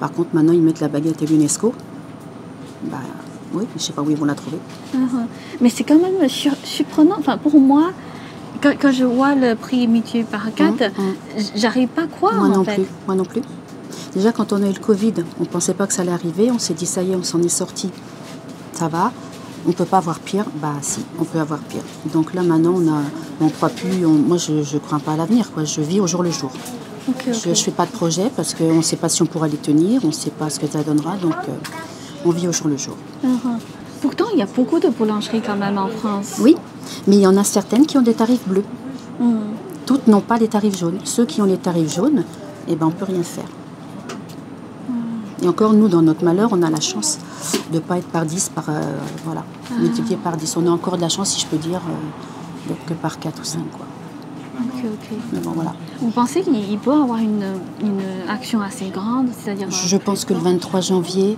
Par 0.00 0.12
contre, 0.12 0.30
maintenant, 0.34 0.52
ils 0.52 0.62
mettent 0.62 0.80
la 0.80 0.88
baguette 0.88 1.22
à 1.22 1.24
l'UNESCO. 1.24 1.72
Bah, 2.90 2.98
oui, 3.54 3.64
je 3.70 3.74
ne 3.78 3.80
sais 3.80 3.92
pas 3.92 4.02
où 4.02 4.10
ils 4.10 4.16
vont 4.16 4.24
la 4.26 4.34
trouver. 4.34 4.58
Mhm. 4.94 5.26
Mais 5.60 5.70
c'est 5.70 5.84
quand 5.84 5.98
même 6.00 6.28
sur- 6.28 6.56
surprenant. 6.64 7.16
Enfin, 7.18 7.38
pour 7.38 7.58
moi, 7.58 7.92
quand, 8.62 8.72
quand 8.80 8.92
je 8.92 9.04
vois 9.04 9.34
le 9.34 9.54
prix 9.54 9.86
multiplié 9.88 10.24
par 10.24 10.52
4, 10.54 10.90
Mhm. 10.98 11.14
j'arrive 11.56 11.88
pas 11.88 12.02
à 12.02 12.06
croire 12.06 12.34
Moi 12.34 12.46
en 12.46 12.50
non 12.58 12.64
fait. 12.64 12.74
plus. 12.74 12.84
Moi 13.06 13.16
non 13.16 13.24
plus. 13.24 13.42
Déjà, 14.14 14.32
quand 14.32 14.52
on 14.52 14.62
a 14.62 14.66
eu 14.68 14.72
le 14.72 14.80
Covid, 14.80 15.14
on 15.38 15.42
ne 15.42 15.48
pensait 15.48 15.74
pas 15.74 15.86
que 15.86 15.92
ça 15.92 16.02
allait 16.02 16.12
arriver. 16.12 16.50
On 16.52 16.58
s'est 16.58 16.74
dit, 16.74 16.86
ça 16.86 17.02
y 17.02 17.12
est, 17.12 17.16
on 17.16 17.22
s'en 17.22 17.40
est 17.42 17.48
sorti. 17.48 17.90
Ça 18.72 18.88
va. 18.88 19.12
On 19.66 19.68
ne 19.68 19.72
peut 19.74 19.84
pas 19.84 19.98
avoir 19.98 20.18
pire? 20.20 20.44
Bah 20.60 20.74
si, 20.82 21.00
on 21.18 21.24
peut 21.24 21.38
avoir 21.40 21.60
pire. 21.60 21.82
Donc 22.12 22.34
là, 22.34 22.42
maintenant, 22.42 22.74
on 22.76 23.44
on 23.44 23.48
croit 23.48 23.70
plus. 23.70 24.04
on- 24.04 24.10
moi, 24.10 24.36
je 24.36 24.52
ne 24.52 24.78
crois 24.78 24.98
pas 24.98 25.12
à 25.12 25.16
l'avenir. 25.16 25.50
Quoi. 25.52 25.64
Je 25.64 25.80
vis 25.80 26.00
au 26.00 26.06
jour 26.06 26.22
le 26.22 26.30
jour. 26.30 26.50
Je 27.26 27.48
ne 27.50 27.54
fais 27.54 27.70
pas 27.70 27.86
de 27.86 27.90
projet 27.92 28.30
parce 28.34 28.54
qu'on 28.54 28.76
ne 28.76 28.82
sait 28.82 28.96
pas 28.96 29.08
si 29.08 29.22
on 29.22 29.26
pourra 29.26 29.48
les 29.48 29.56
tenir. 29.56 30.00
On 30.04 30.08
ne 30.08 30.12
sait 30.12 30.30
pas 30.30 30.48
ce 30.50 30.58
que 30.60 30.66
ça 30.66 30.82
donnera. 30.82 31.16
Donc, 31.16 31.34
euh, 31.48 31.52
on 32.24 32.30
vit 32.30 32.46
au 32.48 32.52
jour 32.52 32.68
le 32.68 32.76
jour. 32.76 32.96
Mhm. 33.22 33.58
Pourtant, 34.00 34.26
il 34.32 34.38
y 34.38 34.42
a 34.42 34.46
beaucoup 34.46 34.78
de 34.80 34.88
boulangeries 34.88 35.40
quand 35.40 35.56
même 35.56 35.78
en 35.78 35.88
France. 35.88 36.34
Oui, 36.40 36.56
mais 37.06 37.16
il 37.16 37.22
y 37.22 37.26
en 37.26 37.36
a 37.36 37.44
certaines 37.44 37.86
qui 37.86 37.96
ont 37.98 38.02
des 38.02 38.14
tarifs 38.14 38.46
bleus. 38.46 38.64
Mhm. 39.18 39.38
Toutes 39.86 40.06
n'ont 40.08 40.20
pas 40.20 40.38
les 40.38 40.48
tarifs 40.48 40.78
jaunes. 40.78 40.98
Ceux 41.04 41.24
qui 41.26 41.40
ont 41.42 41.46
les 41.46 41.58
tarifs 41.58 41.94
jaunes, 41.94 42.24
eh 42.68 42.76
ben, 42.76 42.86
on 42.86 42.90
ne 42.90 42.94
peut 42.94 43.04
rien 43.06 43.22
faire. 43.22 43.44
Et 45.44 45.48
encore, 45.48 45.74
nous, 45.74 45.88
dans 45.88 46.00
notre 46.00 46.24
malheur, 46.24 46.48
on 46.52 46.62
a 46.62 46.70
la 46.70 46.80
chance 46.80 47.18
de 47.70 47.74
ne 47.74 47.80
pas 47.80 47.98
être 47.98 48.08
par 48.08 48.24
10, 48.24 48.48
par, 48.54 48.64
euh, 48.70 48.80
voilà, 49.24 49.44
multiplié 49.78 50.16
par 50.16 50.38
10. 50.38 50.56
On 50.56 50.66
a 50.66 50.70
encore 50.70 50.96
de 50.96 51.02
la 51.02 51.10
chance, 51.10 51.32
si 51.32 51.40
je 51.40 51.46
peux 51.46 51.58
dire, 51.58 51.82
euh, 51.86 52.68
d'être 52.68 52.82
que 52.86 52.94
par 52.94 53.18
4 53.18 53.42
ou 53.42 53.44
5. 53.44 53.60
Quoi. 53.70 53.86
Ok, 54.58 54.84
ok. 54.84 55.18
Mais 55.34 55.40
bon, 55.40 55.50
voilà. 55.50 55.74
Vous 56.00 56.08
pensez 56.08 56.40
qu'il 56.40 56.56
il 56.56 56.78
peut 56.78 56.94
avoir 56.94 57.18
une, 57.18 57.44
une 57.82 58.00
action 58.26 58.62
assez 58.62 58.88
grande 58.88 59.28
C'est-à-dire. 59.38 59.70
Je 59.70 59.96
pense 59.98 60.24
que 60.24 60.32
le 60.32 60.40
23 60.40 60.80
janvier, 60.80 61.36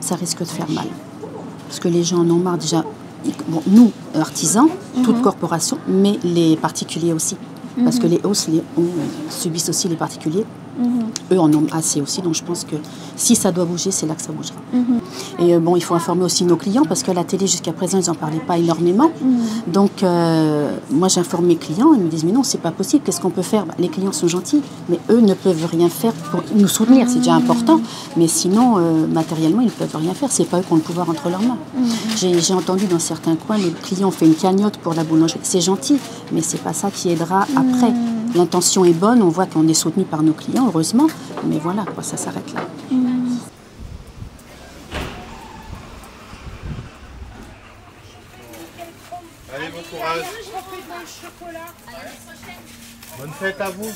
ça 0.00 0.14
risque 0.14 0.40
de 0.40 0.44
faire 0.44 0.68
mal. 0.68 0.88
Parce 1.68 1.80
que 1.80 1.88
les 1.88 2.04
gens 2.04 2.18
en 2.18 2.28
ont 2.28 2.38
marre 2.38 2.58
déjà. 2.58 2.84
Bon, 3.48 3.62
nous, 3.66 3.92
artisans, 4.14 4.68
toute 5.04 5.22
corporation, 5.22 5.78
mais 5.88 6.18
les 6.22 6.56
particuliers 6.56 7.14
aussi. 7.14 7.38
Parce 7.82 7.98
que 7.98 8.06
les 8.06 8.20
hausses 8.24 8.48
les, 8.48 8.62
on, 8.76 8.84
subissent 9.30 9.70
aussi 9.70 9.88
les 9.88 9.96
particuliers. 9.96 10.44
Eux 11.32 11.38
en 11.38 11.52
ont 11.52 11.66
assez 11.72 12.00
aussi, 12.00 12.22
donc 12.22 12.34
je 12.34 12.42
pense 12.42 12.64
que 12.64 12.76
si 13.16 13.36
ça 13.36 13.52
doit 13.52 13.64
bouger, 13.64 13.90
c'est 13.90 14.06
là 14.06 14.14
que 14.14 14.22
ça 14.22 14.32
bougera. 14.32 14.56
Et 15.38 15.54
euh, 15.54 15.60
bon, 15.60 15.76
il 15.76 15.82
faut 15.82 15.94
informer 15.94 16.24
aussi 16.24 16.44
nos 16.44 16.56
clients 16.56 16.84
parce 16.88 17.02
que 17.02 17.10
la 17.10 17.24
télé, 17.24 17.46
jusqu'à 17.46 17.72
présent, 17.72 17.98
ils 18.00 18.06
n'en 18.08 18.14
parlaient 18.14 18.38
pas 18.46 18.58
énormément. 18.58 19.10
Donc, 19.66 20.02
euh, 20.02 20.76
moi, 20.90 21.08
j'informe 21.08 21.46
mes 21.46 21.56
clients, 21.56 21.92
ils 21.94 22.00
me 22.00 22.08
disent 22.08 22.24
Mais 22.24 22.32
non, 22.32 22.42
c'est 22.42 22.60
pas 22.60 22.70
possible, 22.70 23.02
qu'est-ce 23.04 23.20
qu'on 23.20 23.30
peut 23.30 23.42
faire? 23.42 23.66
Bah, 23.66 23.74
Les 23.78 23.88
clients 23.88 24.12
sont 24.12 24.28
gentils, 24.28 24.62
mais 24.88 24.98
eux 25.10 25.20
ne 25.20 25.34
peuvent 25.34 25.66
rien 25.70 25.88
faire 25.88 26.12
pour 26.12 26.42
nous 26.54 26.68
soutenir, 26.68 27.08
c'est 27.08 27.18
déjà 27.18 27.34
important. 27.34 27.80
Mais 28.16 28.28
sinon, 28.28 28.74
euh, 28.78 29.06
matériellement, 29.06 29.60
ils 29.60 29.66
ne 29.66 29.70
peuvent 29.70 29.96
rien 29.96 30.14
faire, 30.14 30.30
c'est 30.32 30.44
pas 30.44 30.60
eux 30.60 30.62
qui 30.62 30.72
ont 30.72 30.76
le 30.76 30.82
pouvoir 30.82 31.08
entre 31.10 31.28
leurs 31.28 31.42
mains. 31.42 31.58
J'ai 32.16 32.54
entendu 32.54 32.86
dans 32.86 32.98
certains 32.98 33.36
coins, 33.36 33.58
les 33.58 33.70
clients 33.70 34.08
ont 34.08 34.12
fait 34.12 34.26
une 34.26 34.34
cagnotte 34.34 34.78
pour 34.78 34.94
la 34.94 35.04
boulangerie. 35.04 35.40
C'est 35.42 35.60
gentil, 35.60 35.98
mais 36.32 36.40
c'est 36.40 36.62
pas 36.62 36.72
ça 36.72 36.90
qui 36.90 37.10
aidera 37.10 37.46
après. 37.56 37.92
L'intention 38.34 38.84
est 38.84 38.92
bonne, 38.94 39.20
on 39.22 39.28
voit 39.28 39.46
qu'on 39.46 39.68
est 39.68 39.74
soutenu 39.74 40.04
par 40.04 40.22
nos 40.22 40.32
clients, 40.32 40.66
heureusement, 40.66 41.06
mais 41.44 41.58
voilà, 41.58 41.84
quoi, 41.94 42.02
ça 42.02 42.16
s'arrête 42.16 42.52
là. 42.54 42.60
Allez, 49.54 49.68
bon 49.68 49.82
courage. 49.90 50.24
Bonne 53.18 53.30
fête 53.38 53.60
à 53.60 53.70
vous. 53.70 53.90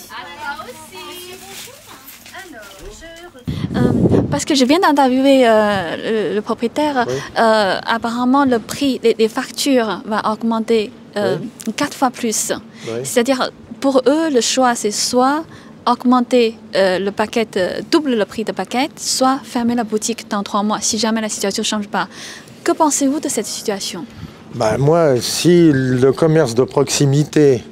Euh, 3.74 4.22
parce 4.30 4.44
que 4.44 4.54
je 4.54 4.64
viens 4.64 4.78
d'interviewer 4.78 5.48
euh, 5.48 6.30
le, 6.30 6.34
le 6.34 6.42
propriétaire. 6.42 7.06
Euh, 7.38 7.80
apparemment, 7.86 8.44
le 8.44 8.58
prix, 8.58 9.00
les 9.02 9.28
factures 9.28 10.02
va 10.04 10.30
augmenter 10.30 10.92
euh, 11.16 11.38
quatre 11.74 11.96
fois 11.96 12.10
plus. 12.10 12.52
Oui. 12.86 12.92
C'est-à-dire, 13.04 13.50
pour 13.80 14.02
eux, 14.06 14.30
le 14.30 14.40
choix, 14.40 14.74
c'est 14.74 14.90
soit 14.90 15.44
augmenter 15.86 16.58
euh, 16.74 16.98
le 16.98 17.12
paquet, 17.12 17.46
euh, 17.56 17.80
double 17.90 18.16
le 18.16 18.24
prix 18.24 18.44
de 18.44 18.52
paquet, 18.52 18.88
soit 18.96 19.38
fermer 19.44 19.74
la 19.74 19.84
boutique 19.84 20.28
dans 20.28 20.42
trois 20.42 20.62
mois, 20.62 20.78
si 20.80 20.98
jamais 20.98 21.20
la 21.20 21.28
situation 21.28 21.62
ne 21.62 21.66
change 21.66 21.88
pas. 21.88 22.08
Que 22.64 22.72
pensez-vous 22.72 23.20
de 23.20 23.28
cette 23.28 23.46
situation? 23.46 24.04
Bah, 24.54 24.76
moi, 24.78 25.20
si 25.20 25.70
le 25.72 26.12
commerce 26.12 26.54
de 26.54 26.64
proximité 26.64 27.62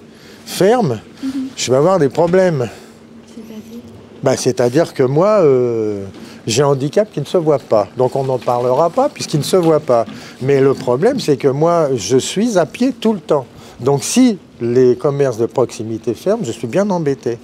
ferme, 0.46 1.00
je 1.56 1.70
vais 1.70 1.76
avoir 1.76 1.98
des 1.98 2.08
problèmes. 2.08 2.68
Bah, 4.22 4.36
C'est-à-dire 4.36 4.94
que 4.94 5.02
moi, 5.02 5.40
euh, 5.40 6.04
j'ai 6.46 6.62
un 6.62 6.68
handicap 6.68 7.10
qui 7.12 7.20
ne 7.20 7.24
se 7.24 7.36
voit 7.36 7.58
pas. 7.58 7.88
Donc 7.96 8.16
on 8.16 8.24
n'en 8.24 8.38
parlera 8.38 8.90
pas 8.90 9.08
puisqu'il 9.08 9.38
ne 9.38 9.44
se 9.44 9.56
voit 9.56 9.80
pas. 9.80 10.04
Mais 10.42 10.60
le 10.60 10.74
problème, 10.74 11.18
c'est 11.18 11.36
que 11.36 11.48
moi, 11.48 11.88
je 11.94 12.16
suis 12.16 12.58
à 12.58 12.66
pied 12.66 12.92
tout 12.92 13.12
le 13.12 13.20
temps. 13.20 13.46
Donc 13.80 14.04
si 14.04 14.38
les 14.60 14.96
commerces 14.96 15.38
de 15.38 15.46
proximité 15.46 16.14
ferment, 16.14 16.44
je 16.44 16.52
suis 16.52 16.66
bien 16.66 16.88
embêté. 16.90 17.38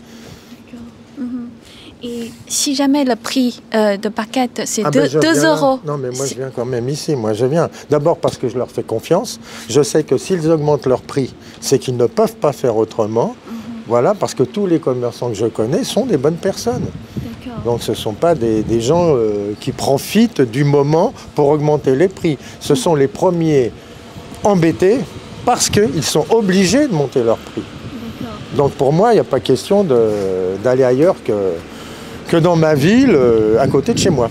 Et 2.02 2.30
si 2.46 2.74
jamais 2.74 3.04
le 3.04 3.14
prix 3.14 3.60
euh, 3.74 3.98
de 3.98 4.08
paquet, 4.08 4.48
c'est 4.64 4.82
Ah 4.86 4.90
2 4.90 5.00
ben, 5.00 5.10
je 5.10 5.18
viens 5.18 5.34
là. 5.34 5.54
euros. 5.54 5.80
Non, 5.84 5.98
mais 5.98 6.08
moi, 6.10 6.24
je 6.24 6.34
viens 6.34 6.50
quand 6.54 6.64
même 6.64 6.88
ici. 6.88 7.14
Moi, 7.14 7.34
je 7.34 7.44
viens. 7.44 7.68
D'abord 7.90 8.16
parce 8.16 8.38
que 8.38 8.48
je 8.48 8.56
leur 8.56 8.70
fais 8.70 8.82
confiance. 8.82 9.38
Je 9.68 9.82
sais 9.82 10.02
que 10.02 10.16
s'ils 10.16 10.50
augmentent 10.50 10.86
leur 10.86 11.02
prix, 11.02 11.34
c'est 11.60 11.78
qu'ils 11.78 11.98
ne 11.98 12.06
peuvent 12.06 12.36
pas 12.36 12.52
faire 12.52 12.76
autrement. 12.78 13.34
Mhm. 13.46 13.54
Voilà, 13.86 14.14
parce 14.14 14.34
que 14.34 14.44
tous 14.44 14.66
les 14.66 14.78
commerçants 14.78 15.28
que 15.28 15.34
je 15.34 15.44
connais 15.46 15.84
sont 15.84 16.06
des 16.06 16.16
bonnes 16.16 16.36
personnes. 16.36 16.86
Donc 17.64 17.82
ce 17.82 17.90
ne 17.90 17.96
sont 17.96 18.14
pas 18.14 18.34
des, 18.34 18.62
des 18.62 18.80
gens 18.80 19.14
euh, 19.14 19.52
qui 19.60 19.72
profitent 19.72 20.40
du 20.40 20.64
moment 20.64 21.12
pour 21.34 21.48
augmenter 21.48 21.94
les 21.96 22.08
prix. 22.08 22.38
Ce 22.60 22.74
sont 22.74 22.94
les 22.94 23.08
premiers 23.08 23.72
embêtés 24.44 25.00
parce 25.50 25.68
qu'ils 25.68 26.04
sont 26.04 26.26
obligés 26.30 26.86
de 26.86 26.94
monter 26.94 27.24
leurs 27.24 27.36
prix. 27.36 27.64
Donc 28.56 28.70
pour 28.74 28.92
moi, 28.92 29.10
il 29.10 29.14
n'y 29.14 29.20
a 29.20 29.24
pas 29.24 29.40
question 29.40 29.84
d'aller 30.62 30.84
ailleurs 30.84 31.16
que, 31.24 31.54
que 32.28 32.36
dans 32.36 32.54
ma 32.54 32.76
ville, 32.76 33.10
euh, 33.12 33.58
à 33.58 33.66
côté 33.66 33.92
de 33.92 33.98
chez 33.98 34.10
moi. 34.10 34.30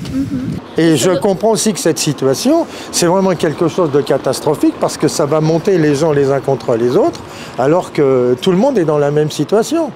Et 0.77 0.95
je 0.95 1.11
comprends 1.11 1.51
aussi 1.51 1.73
que 1.73 1.79
cette 1.79 1.99
situation, 1.99 2.65
c'est 2.93 3.05
vraiment 3.05 3.35
quelque 3.35 3.67
chose 3.67 3.91
de 3.91 3.99
catastrophique 3.99 4.75
parce 4.79 4.95
que 4.95 5.09
ça 5.09 5.25
va 5.25 5.41
monter 5.41 5.77
les 5.77 5.93
gens 5.93 6.13
les 6.13 6.31
uns 6.31 6.39
contre 6.39 6.77
les 6.77 6.95
autres, 6.95 7.19
alors 7.57 7.91
que 7.91 8.37
tout 8.41 8.51
le 8.51 8.57
monde 8.57 8.77
est 8.77 8.85
dans 8.85 8.97
la 8.97 9.11
même 9.11 9.29
situation. 9.29 9.91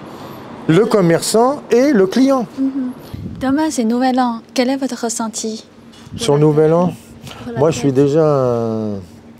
Le 0.68 0.86
commerçant 0.86 1.62
et 1.72 1.94
le 1.94 2.06
client. 2.06 2.48
Demain, 3.40 3.70
c'est 3.70 3.86
Nouvel 3.86 4.20
An. 4.20 4.42
Quel 4.54 4.70
est 4.70 4.78
votre 4.78 5.06
ressenti? 5.06 5.64
Sur 6.18 6.38
Nouvel 6.38 6.74
An, 6.74 6.94
moi 7.58 7.72
je 7.72 7.80
suis 7.80 7.94
déjà 7.94 8.26
un, 8.26 8.96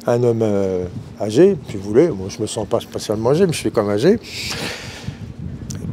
un 0.06 0.24
homme 0.24 0.42
euh, 0.42 0.86
âgé, 1.20 1.58
si 1.70 1.78
vous 1.78 1.84
voulez. 1.84 2.10
Moi 2.10 2.28
je 2.30 2.42
me 2.42 2.48
sens 2.48 2.68
pas 2.68 2.80
spécialement 2.80 3.32
âgé, 3.32 3.46
mais 3.46 3.54
je 3.54 3.58
suis 3.58 3.72
comme 3.72 3.90
âgé. 3.90 4.20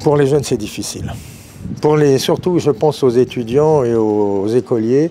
Pour 0.00 0.16
les 0.16 0.26
jeunes, 0.26 0.44
c'est 0.44 0.56
difficile. 0.56 1.12
Pour 1.80 1.96
les, 1.96 2.18
surtout, 2.18 2.58
je 2.58 2.70
pense 2.70 3.02
aux 3.02 3.10
étudiants 3.10 3.84
et 3.84 3.94
aux 3.94 4.48
écoliers, 4.48 5.10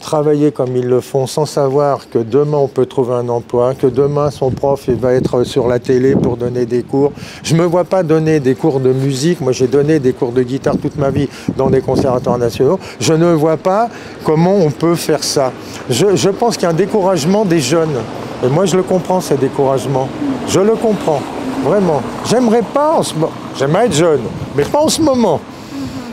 travailler 0.00 0.52
comme 0.52 0.76
ils 0.76 0.86
le 0.86 1.00
font 1.00 1.26
sans 1.26 1.46
savoir 1.46 2.08
que 2.08 2.18
demain 2.18 2.58
on 2.58 2.68
peut 2.68 2.86
trouver 2.86 3.14
un 3.14 3.28
emploi, 3.28 3.74
que 3.74 3.86
demain 3.86 4.30
son 4.30 4.50
prof 4.50 4.88
va 4.88 5.12
être 5.12 5.44
sur 5.44 5.66
la 5.66 5.78
télé 5.78 6.14
pour 6.14 6.36
donner 6.36 6.66
des 6.66 6.82
cours. 6.82 7.12
Je 7.42 7.54
ne 7.54 7.60
me 7.60 7.64
vois 7.64 7.84
pas 7.84 8.02
donner 8.02 8.40
des 8.40 8.54
cours 8.54 8.80
de 8.80 8.92
musique. 8.92 9.40
Moi 9.40 9.52
j'ai 9.52 9.66
donné 9.66 9.98
des 9.98 10.12
cours 10.12 10.32
de 10.32 10.42
guitare 10.42 10.76
toute 10.76 10.96
ma 10.96 11.10
vie 11.10 11.28
dans 11.56 11.70
des 11.70 11.80
conservatoires 11.80 12.38
nationaux. 12.38 12.78
Je 13.00 13.12
ne 13.12 13.32
vois 13.32 13.56
pas 13.56 13.88
comment 14.24 14.56
on 14.56 14.70
peut 14.70 14.94
faire 14.94 15.24
ça. 15.24 15.52
Je, 15.90 16.16
je 16.16 16.30
pense 16.30 16.56
qu'il 16.56 16.64
y 16.64 16.66
a 16.66 16.70
un 16.70 16.74
découragement 16.74 17.44
des 17.44 17.60
jeunes. 17.60 17.96
Et 18.44 18.48
moi 18.48 18.66
je 18.66 18.76
le 18.76 18.82
comprends, 18.82 19.20
ce 19.20 19.34
découragement. 19.34 20.08
Je 20.48 20.60
le 20.60 20.74
comprends, 20.74 21.20
vraiment. 21.64 22.02
J'aimerais 22.28 22.62
pas 22.62 22.98
en 22.98 23.02
ce 23.02 23.14
moment. 23.14 23.32
J'aimerais 23.58 23.86
être 23.86 23.94
jeune, 23.94 24.20
mais 24.54 24.64
pas 24.64 24.80
en 24.80 24.88
ce 24.88 25.00
moment. 25.00 25.40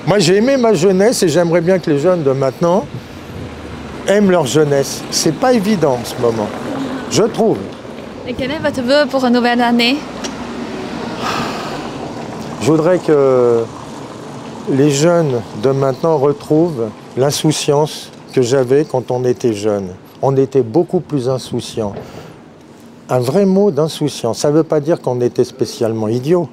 Moi 0.08 0.20
j'ai 0.20 0.38
aimé 0.38 0.58
ma 0.58 0.74
jeunesse 0.74 1.24
et 1.24 1.30
j'aimerais 1.30 1.62
bien 1.62 1.80
que 1.80 1.90
les 1.90 2.00
jeunes 2.00 2.24
de 2.24 2.32
maintenant 2.32 2.86
aiment 4.08 4.32
leur 4.32 4.46
jeunesse. 4.46 5.04
C'est 5.12 5.36
pas 5.36 5.54
évident 5.54 5.98
en 6.02 6.06
ce 6.06 6.20
moment, 6.22 6.48
je 7.12 7.24
trouve. 7.24 7.58
Et 8.28 8.34
quel 8.34 8.52
est 8.52 8.60
votre 8.60 8.82
vœu 8.82 9.06
pour 9.10 9.26
une 9.26 9.34
nouvelle 9.34 9.62
année? 9.62 9.98
Je 12.62 12.72
voudrais 12.72 13.00
que 13.00 13.64
les 14.70 14.90
jeunes 14.90 15.42
de 15.62 15.72
maintenant 15.72 16.18
retrouvent 16.18 16.90
l'insouciance 17.18 18.10
que 18.34 18.42
j'avais 18.42 18.86
quand 18.86 19.12
on 19.12 19.26
était 19.26 19.54
jeune. 19.54 19.90
On 20.22 20.38
était 20.38 20.62
beaucoup 20.62 21.02
plus 21.02 21.28
insouciant. 21.28 21.94
Un 23.10 23.20
vrai 23.20 23.46
mot 23.46 23.72
d'insouciance, 23.72 24.40
ça 24.40 24.50
ne 24.50 24.56
veut 24.56 24.64
pas 24.64 24.80
dire 24.80 25.02
qu'on 25.02 25.20
était 25.20 25.44
spécialement 25.44 26.08
idiot, 26.08 26.48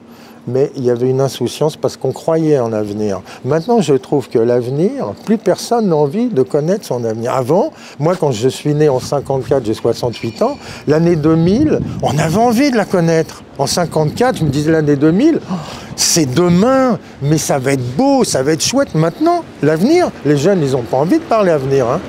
mais 0.47 0.71
il 0.77 0.85
y 0.85 0.91
avait 0.91 1.09
une 1.09 1.21
insouciance 1.21 1.77
parce 1.77 1.97
qu'on 1.97 2.13
croyait 2.13 2.59
en 2.59 2.69
l'avenir. 2.69 3.21
Maintenant, 3.45 3.81
je 3.81 3.95
trouve 3.95 4.29
que 4.29 4.39
l'avenir, 4.39 5.13
plus 5.25 5.39
personne 5.39 5.89
n'a 5.89 5.97
envie 5.97 6.29
de 6.29 6.43
connaître 6.43 6.85
son 6.87 7.05
avenir. 7.05 7.33
Avant, 7.35 7.73
moi, 7.99 8.15
quand 8.19 8.33
je 8.33 8.49
suis 8.49 8.75
né 8.75 8.89
en 8.89 9.01
54, 9.01 9.65
j'ai 9.65 9.75
68 9.75 10.43
ans, 10.43 10.57
l'année 10.87 11.17
2000, 11.17 11.81
on 12.03 12.19
avait 12.19 12.37
envie 12.37 12.71
de 12.71 12.77
la 12.77 12.85
connaître. 12.85 13.43
En 13.59 13.67
54, 13.67 14.39
je 14.39 14.45
me 14.45 14.51
disais 14.51 14.73
l'année 14.73 14.97
2000, 14.97 15.41
oh, 15.41 15.55
c'est 15.97 16.27
demain, 16.27 16.99
mais 17.23 17.39
ça 17.39 17.59
va 17.59 17.73
être 17.73 17.97
beau, 17.97 18.25
ça 18.25 18.43
va 18.43 18.53
être 18.53 18.65
chouette. 18.65 18.95
Maintenant, 18.95 19.45
l'avenir, 19.63 20.11
les 20.25 20.37
jeunes, 20.37 20.63
ils 20.63 20.73
n'ont 20.73 20.83
pas 20.83 20.97
envie 20.97 21.19
de 21.19 21.25
parler 21.25 21.51
avenir. 21.51 21.87
hein. 21.89 22.01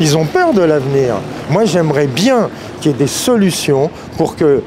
Ils 0.00 0.16
ont 0.16 0.26
peur 0.26 0.52
de 0.52 0.60
l'avenir. 0.60 1.14
Moi, 1.50 1.64
j'aimerais 1.64 2.06
bien 2.06 2.50
qu'il 2.80 2.90
y 2.90 2.94
ait 2.94 2.98
des 2.98 3.06
solutions 3.06 3.88
pour 4.18 4.36
que 4.36 4.62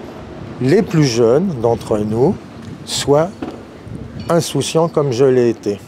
les 0.62 0.82
plus 0.82 1.04
jeunes 1.04 1.54
d'entre 1.62 2.00
nous 2.00 2.36
soient 2.90 3.30
insouciants 4.30 4.88
comme 4.90 5.12
je 5.12 5.26
l'ai 5.26 5.50
été. 5.50 5.80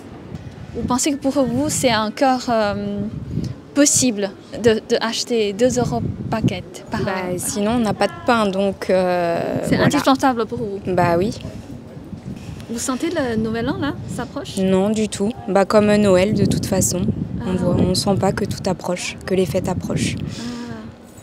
Vous 0.76 0.84
pensez 0.88 1.12
que 1.12 1.18
pour 1.18 1.34
vous, 1.44 1.66
c'est 1.70 1.94
encore 1.96 2.46
euh, 2.50 3.00
possible 3.74 4.32
de, 4.64 4.76
de 4.90 4.98
acheter 5.02 5.54
2 5.54 5.80
euros 5.80 6.02
paquet 6.30 6.64
par 6.90 7.04
Bah, 7.04 7.12
an 7.32 7.36
sinon, 7.38 7.72
on 7.72 7.80
n'a 7.80 7.94
pas 7.94 8.08
de 8.08 8.14
pain, 8.26 8.48
donc. 8.48 8.90
euh, 8.90 9.40
C'est 9.64 9.70
voilà. 9.70 9.86
indispensable 9.86 10.46
pour 10.46 10.60
vous? 10.60 10.80
Bah 10.88 11.16
oui. 11.18 11.38
Vous 12.70 12.80
sentez 12.80 13.10
le 13.10 13.36
nouvel 13.36 13.68
an 13.70 13.78
là? 13.82 13.94
S'approche 14.16 14.58
Non, 14.58 14.90
du 14.92 15.10
tout. 15.10 15.32
Bah, 15.50 15.66
comme 15.66 15.94
Noël, 15.96 16.34
de 16.34 16.46
toute 16.46 16.66
façon. 16.66 17.02
On 17.46 17.56
Ah. 17.58 17.76
on 17.80 17.96
sent 17.96 18.16
pas 18.20 18.32
que 18.32 18.46
tout 18.46 18.62
approche, 18.70 19.18
que 19.26 19.34
les 19.34 19.46
fêtes 19.46 19.68
approchent. 19.68 20.16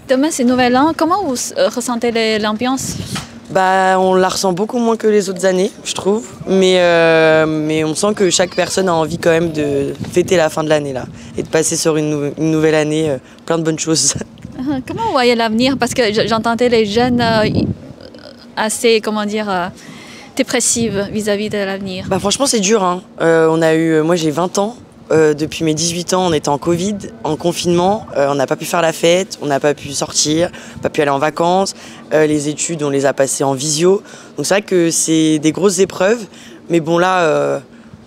Demain, 0.08 0.28
c'est 0.30 0.44
nouvel 0.44 0.76
an. 0.76 0.92
Comment 0.96 1.24
vous 1.24 1.36
euh, 1.56 1.68
ressentez 1.74 2.38
l'ambiance? 2.38 2.96
Bah, 3.50 3.96
on 3.98 4.14
la 4.14 4.28
ressent 4.28 4.52
beaucoup 4.52 4.78
moins 4.78 4.96
que 4.96 5.06
les 5.06 5.30
autres 5.30 5.46
années, 5.46 5.70
je 5.84 5.94
trouve. 5.94 6.26
Mais, 6.46 6.76
euh, 6.80 7.46
mais 7.46 7.82
on 7.84 7.94
sent 7.94 8.12
que 8.14 8.28
chaque 8.28 8.54
personne 8.54 8.88
a 8.88 8.94
envie 8.94 9.16
quand 9.18 9.30
même 9.30 9.52
de 9.52 9.94
fêter 10.12 10.36
la 10.36 10.50
fin 10.50 10.62
de 10.62 10.68
l'année 10.68 10.92
là 10.92 11.06
et 11.36 11.42
de 11.42 11.48
passer 11.48 11.76
sur 11.76 11.96
une, 11.96 12.10
nou- 12.10 12.32
une 12.36 12.50
nouvelle 12.50 12.74
année, 12.74 13.08
euh, 13.10 13.16
plein 13.46 13.56
de 13.58 13.62
bonnes 13.62 13.78
choses. 13.78 14.14
Ah, 14.58 14.76
Comment 14.86 15.04
vous 15.06 15.12
voyez 15.12 15.34
l'avenir? 15.34 15.76
Parce 15.78 15.94
que 15.94 16.02
j'entendais 16.28 16.68
les 16.68 16.84
jeunes 16.84 17.22
euh, 17.22 17.48
assez, 18.56 19.00
comment 19.00 19.24
dire, 19.24 19.48
euh, 19.48 19.68
dépressives 20.36 21.08
vis-à-vis 21.10 21.48
de 21.48 21.58
l'avenir. 21.58 22.04
Bah, 22.08 22.18
franchement, 22.18 22.46
c'est 22.46 22.60
dur. 22.60 22.82
Hein. 22.84 23.02
Euh, 23.22 23.48
on 23.50 23.62
a 23.62 23.74
eu, 23.74 24.02
moi, 24.02 24.14
j'ai 24.16 24.30
20 24.30 24.58
ans. 24.58 24.76
Euh, 25.10 25.32
depuis 25.32 25.64
mes 25.64 25.72
18 25.74 26.12
ans, 26.14 26.26
on 26.26 26.32
était 26.34 26.50
en 26.50 26.58
Covid, 26.58 26.96
en 27.24 27.36
confinement. 27.36 28.06
Euh, 28.16 28.28
on 28.30 28.34
n'a 28.34 28.46
pas 28.46 28.56
pu 28.56 28.66
faire 28.66 28.82
la 28.82 28.92
fête, 28.92 29.38
on 29.40 29.46
n'a 29.46 29.58
pas 29.58 29.72
pu 29.74 29.90
sortir, 29.92 30.50
pas 30.82 30.90
pu 30.90 31.00
aller 31.00 31.10
en 31.10 31.18
vacances. 31.18 31.74
Euh, 32.12 32.26
les 32.26 32.48
études, 32.48 32.82
on 32.82 32.90
les 32.90 33.06
a 33.06 33.12
passées 33.14 33.42
en 33.44 33.54
visio. 33.54 34.02
Donc 34.36 34.44
c'est 34.46 34.54
vrai 34.54 34.62
que 34.62 34.90
c'est 34.90 35.38
des 35.38 35.52
grosses 35.52 35.78
épreuves. 35.78 36.20
Mais 36.68 36.80
bon, 36.80 36.98
là, 36.98 37.60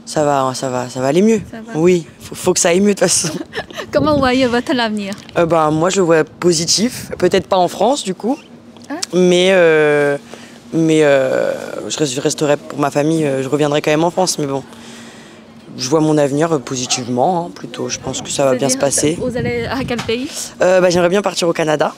ça 0.05 0.23
va, 0.23 0.51
ça 0.53 0.69
va, 0.69 0.87
ça 0.89 0.99
va 1.01 1.07
aller 1.07 1.23
mieux. 1.23 1.41
Va. 1.51 1.59
Oui, 1.73 2.05
faut, 2.19 2.35
faut 2.35 2.53
que 2.53 2.59
ça 2.59 2.69
aille 2.69 2.79
mieux 2.81 2.93
de 2.93 2.99
toute 2.99 3.09
façon. 3.09 3.29
Comment 3.91 4.19
voyez 4.19 4.45
votre 4.45 4.77
avenir? 4.79 5.15
Bah, 5.47 5.71
moi, 5.71 5.89
je 5.89 6.01
vois 6.01 6.23
positif. 6.23 7.09
Peut-être 7.17 7.47
pas 7.47 7.57
en 7.57 7.67
France, 7.67 8.03
du 8.03 8.13
coup. 8.13 8.37
Ah. 8.89 8.93
Mais, 9.13 9.49
mais 10.73 10.99
je, 11.01 11.97
reste- 11.97 12.13
je 12.13 12.21
resterai 12.21 12.57
pour 12.57 12.77
ma 12.77 12.91
famille. 12.91 13.27
je 13.41 13.47
reviendrai 13.47 13.81
quand 13.81 13.89
même 13.91 14.03
en 14.03 14.11
France. 14.11 14.37
Mais 14.37 14.45
bon, 14.45 14.61
je 15.77 15.89
vois 15.89 15.99
mon 15.99 16.17
avenir 16.17 16.51
euh, 16.53 16.59
positivement, 16.59 17.45
hein, 17.45 17.51
plutôt. 17.53 17.89
Je 17.89 17.99
pense 17.99 18.21
que 18.21 18.29
ça 18.29 18.45
va 18.45 18.55
bien 18.55 18.69
se 18.69 18.77
passer. 18.77 19.17
Vous 19.19 19.37
allez 19.37 19.65
à 19.65 19.83
quel 19.83 20.01
pays 20.01 20.27
Euh, 20.61 20.81
bah, 20.81 20.89
J'aimerais 20.89 21.09
bien 21.09 21.21
partir 21.21 21.47
au 21.47 21.53
Canada. 21.53 21.93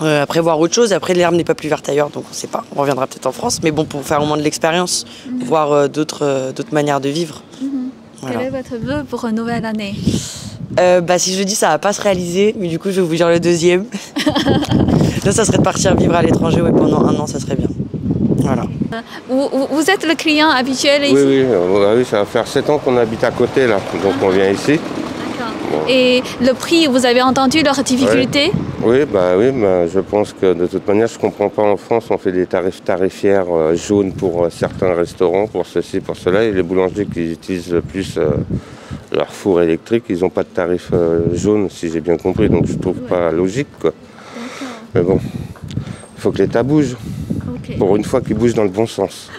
Euh, 0.00 0.22
après, 0.22 0.40
voir 0.40 0.60
autre 0.60 0.74
chose. 0.74 0.92
Après, 0.92 1.14
l'herbe 1.14 1.34
n'est 1.34 1.44
pas 1.44 1.54
plus 1.54 1.68
verte 1.68 1.88
ailleurs, 1.88 2.10
donc 2.10 2.24
on 2.26 2.30
ne 2.30 2.34
sait 2.34 2.46
pas. 2.46 2.64
On 2.76 2.80
reviendra 2.80 3.06
peut-être 3.06 3.26
en 3.26 3.32
France. 3.32 3.60
Mais 3.62 3.70
bon, 3.70 3.84
pour 3.84 4.02
faire 4.02 4.22
au 4.22 4.26
moins 4.26 4.36
de 4.36 4.42
l'expérience, 4.42 5.04
voir 5.44 5.72
euh, 5.72 5.88
d'autres 5.88 6.52
manières 6.72 7.00
de 7.00 7.08
vivre. 7.08 7.42
Voilà. 8.20 8.38
Quel 8.38 8.46
est 8.46 8.62
votre 8.62 8.76
vœu 8.76 9.04
pour 9.04 9.24
une 9.24 9.36
nouvelle 9.36 9.64
année 9.64 9.94
bah, 11.02 11.18
si 11.18 11.34
je 11.34 11.40
le 11.40 11.44
dis, 11.44 11.56
ça 11.56 11.70
va 11.70 11.78
pas 11.78 11.92
se 11.92 12.00
réaliser, 12.00 12.54
mais 12.56 12.68
du 12.68 12.78
coup, 12.78 12.90
je 12.92 13.00
vais 13.00 13.06
vous 13.06 13.16
dire 13.16 13.28
le 13.28 13.40
deuxième. 13.40 13.86
Là, 15.24 15.32
ça 15.32 15.44
serait 15.44 15.58
de 15.58 15.62
partir 15.62 15.96
vivre 15.96 16.14
à 16.14 16.22
l'étranger 16.22 16.60
ouais, 16.60 16.70
pendant 16.70 17.04
un 17.04 17.16
an, 17.16 17.26
ça 17.26 17.40
serait 17.40 17.56
bien. 17.56 17.66
Voilà. 18.36 18.62
Vous, 19.28 19.90
êtes 19.90 20.06
le 20.06 20.14
client 20.14 20.48
habituel 20.48 21.04
ici 21.04 21.14
Oui, 21.14 21.44
oui, 21.44 21.84
oui, 21.96 22.04
ça 22.04 22.18
va 22.20 22.24
faire 22.24 22.46
7 22.46 22.70
ans 22.70 22.78
qu'on 22.78 22.96
habite 22.96 23.24
à 23.24 23.30
côté 23.30 23.66
là, 23.66 23.78
donc 24.02 24.14
on 24.22 24.28
vient 24.28 24.50
ici. 24.50 24.78
Et 25.88 26.22
le 26.40 26.52
prix, 26.52 26.86
vous 26.86 27.06
avez 27.06 27.22
entendu 27.22 27.62
leur 27.62 27.82
difficulté 27.82 28.52
Oui, 28.82 29.04
bah 29.10 29.36
oui, 29.36 29.50
bah, 29.52 29.86
je 29.86 30.00
pense 30.00 30.32
que 30.32 30.52
de 30.52 30.66
toute 30.66 30.86
manière, 30.86 31.06
je 31.08 31.18
comprends 31.18 31.48
pas 31.48 31.62
en 31.62 31.76
France, 31.76 32.06
on 32.10 32.18
fait 32.18 32.32
des 32.32 32.46
tarifs 32.46 32.82
tarifières 32.82 33.46
euh, 33.50 33.74
jaunes 33.74 34.12
pour 34.12 34.44
euh, 34.44 34.50
certains 34.50 34.94
restaurants, 34.94 35.46
pour 35.46 35.66
ceci, 35.66 36.00
pour 36.00 36.16
cela, 36.16 36.44
et 36.44 36.52
les 36.52 36.62
boulangers 36.62 37.06
qui 37.06 37.32
utilisent 37.32 37.72
le 37.72 37.82
plus 37.82 38.16
euh, 38.18 38.30
leur 39.12 39.32
four 39.32 39.62
électrique, 39.62 40.04
ils 40.08 40.20
n'ont 40.20 40.30
pas 40.30 40.42
de 40.42 40.48
tarif 40.48 40.90
jaune, 41.32 41.68
si 41.70 41.90
j'ai 41.90 42.00
bien 42.00 42.18
compris, 42.18 42.48
donc 42.50 42.66
je 42.66 42.74
trouve 42.74 42.98
pas 42.98 43.30
logique 43.32 43.68
quoi. 43.80 43.92
Mais 44.94 45.00
bon, 45.00 45.18
il 46.18 46.20
faut 46.20 46.32
que 46.32 46.38
l'État 46.38 46.64
bouge, 46.64 46.96
pour 47.78 47.94
une 47.96 48.02
fois 48.04 48.20
qu'il 48.20 48.34
bouge 48.36 48.52
dans 48.54 48.64
le 48.64 48.68
bon 48.70 48.86
sens. 48.88 49.30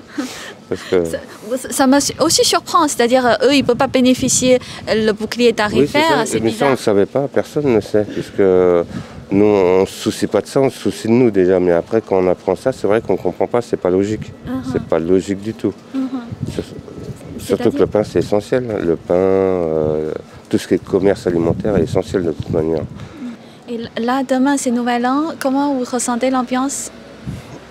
Parce 0.70 0.82
que... 0.84 1.04
Ça- 1.04 1.18
Ça 1.72 1.88
me 1.88 1.98
aussi 2.24 2.46
surprend, 2.46 2.88
c'est-à-dire 2.88 3.26
euh, 3.26 3.48
eux, 3.48 3.54
ils 3.56 3.62
ne 3.62 3.66
peuvent 3.66 3.76
pas 3.76 3.88
bénéficier 3.88 4.60
euh, 4.88 5.06
le 5.08 5.12
bouclier 5.14 5.48
Oui, 5.48 5.54
tarifaire, 5.56 6.20
ça. 6.20 6.26
c'est 6.26 6.40
Mais 6.40 6.52
ça, 6.52 6.68
on 6.68 6.72
ne 6.72 6.76
savait 6.78 7.06
pas, 7.08 7.28
personne 7.28 7.74
ne 7.74 7.82
sait, 7.82 8.06
puisque 8.06 8.40
nous, 8.40 9.46
on 9.46 9.82
ne 9.82 9.86
se 9.88 9.94
soucie 10.04 10.28
pas 10.28 10.42
de 10.42 10.48
ça, 10.48 10.62
on 10.62 10.70
se 10.70 10.78
soucie 10.80 11.08
de 11.08 11.14
nous 11.14 11.32
déjà. 11.32 11.60
Mais 11.60 11.72
après, 11.74 12.02
quand 12.02 12.18
on 12.24 12.28
apprend 12.30 12.56
ça, 12.56 12.72
c'est 12.72 12.88
vrai 12.88 13.02
qu'on 13.02 13.14
ne 13.14 13.18
comprend 13.18 13.48
pas, 13.48 13.62
c'est 13.62 13.78
pas 13.78 13.90
logique. 13.90 14.32
Uh-huh. 14.48 14.52
C'est 14.72 14.84
pas 14.84 15.00
logique 15.00 15.42
du 15.42 15.54
tout. 15.54 15.74
Sur- 16.54 16.64
Surtout 17.40 17.72
que 17.72 17.80
le 17.80 17.88
pain, 17.88 18.04
c'est 18.04 18.20
essentiel. 18.20 18.64
Le 18.86 18.96
pain, 18.96 19.14
euh, 19.16 20.12
tout 20.50 20.58
ce 20.60 20.68
qui 20.68 20.76
est 20.76 20.84
commerce 20.84 21.26
alimentaire 21.26 21.76
est 21.78 21.84
essentiel 21.84 22.24
de 22.26 22.32
toute 22.32 22.52
manière. 22.52 22.84
Et 23.70 23.78
là, 24.02 24.24
demain, 24.28 24.58
c'est 24.58 24.72
Nouvel 24.72 25.06
An. 25.06 25.26
Comment 25.40 25.74
vous 25.76 25.84
ressentez 25.90 26.30
l'ambiance? 26.30 26.92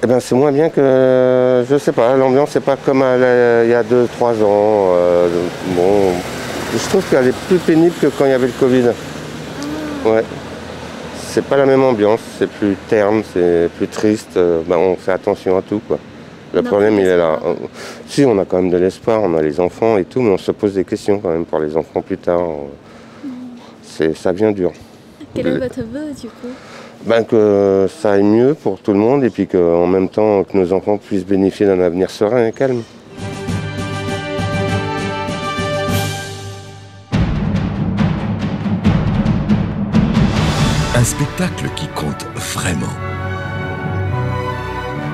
Eh 0.02 0.06
ben, 0.06 0.20
c'est 0.20 0.34
moins 0.36 0.52
bien 0.52 0.68
que, 0.68 1.64
je 1.68 1.76
sais 1.76 1.90
pas, 1.90 2.16
l'ambiance 2.16 2.54
n'est 2.54 2.60
pas 2.60 2.76
comme 2.76 3.00
la- 3.00 3.64
il 3.64 3.70
y 3.70 3.74
a 3.74 3.82
2-3 3.82 4.34
ans. 4.42 4.92
euh, 4.94 5.28
bon, 5.76 6.12
je 6.72 6.88
trouve 6.88 7.04
qu'elle 7.10 7.26
est 7.28 7.36
plus 7.48 7.58
pénible 7.58 7.94
que 8.00 8.06
quand 8.06 8.26
il 8.26 8.30
y 8.30 8.34
avait 8.34 8.46
le 8.46 8.52
Covid. 8.52 8.84
Ouais. 10.04 10.22
C'est 11.30 11.44
pas 11.44 11.56
la 11.56 11.66
même 11.66 11.82
ambiance, 11.82 12.20
c'est 12.38 12.48
plus 12.48 12.76
terne, 12.88 13.22
c'est 13.34 13.68
plus 13.76 13.88
triste. 13.88 14.36
euh, 14.36 14.62
ben, 14.66 14.76
on 14.76 14.94
fait 14.96 15.12
attention 15.12 15.58
à 15.58 15.62
tout, 15.62 15.80
quoi. 15.88 15.98
Le 16.54 16.62
problème, 16.62 16.98
il 16.98 17.06
est 17.06 17.16
là. 17.16 17.38
Si, 18.06 18.24
on 18.24 18.38
a 18.38 18.44
quand 18.44 18.56
même 18.58 18.70
de 18.70 18.78
l'espoir, 18.78 19.20
on 19.22 19.36
a 19.36 19.42
les 19.42 19.58
enfants 19.60 19.98
et 19.98 20.04
tout, 20.04 20.22
mais 20.22 20.30
on 20.30 20.38
se 20.38 20.52
pose 20.52 20.74
des 20.74 20.84
questions 20.84 21.18
quand 21.18 21.28
même 21.30 21.44
pour 21.44 21.58
les 21.58 21.76
enfants 21.76 22.00
plus 22.00 22.16
tard. 22.18 22.40
C'est, 23.82 24.16
ça 24.16 24.32
vient 24.32 24.52
dur. 24.52 24.72
Quel 25.34 25.46
est 25.46 25.58
votre 25.58 25.80
vœu 25.80 26.12
du 26.20 26.28
coup? 26.28 26.52
Ben, 27.04 27.24
que 27.24 27.86
ça 27.88 28.12
aille 28.12 28.24
mieux 28.24 28.54
pour 28.54 28.80
tout 28.80 28.92
le 28.92 28.98
monde 28.98 29.22
et 29.24 29.30
puis 29.30 29.46
qu'en 29.46 29.86
même 29.86 30.08
temps, 30.08 30.42
que 30.44 30.56
nos 30.56 30.72
enfants 30.72 30.98
puissent 30.98 31.26
bénéficier 31.26 31.66
d'un 31.66 31.80
avenir 31.80 32.10
serein 32.10 32.46
et 32.46 32.52
calme. 32.52 32.82
Un 40.94 41.04
spectacle 41.04 41.68
qui 41.76 41.86
compte 41.88 42.26
vraiment. 42.34 42.86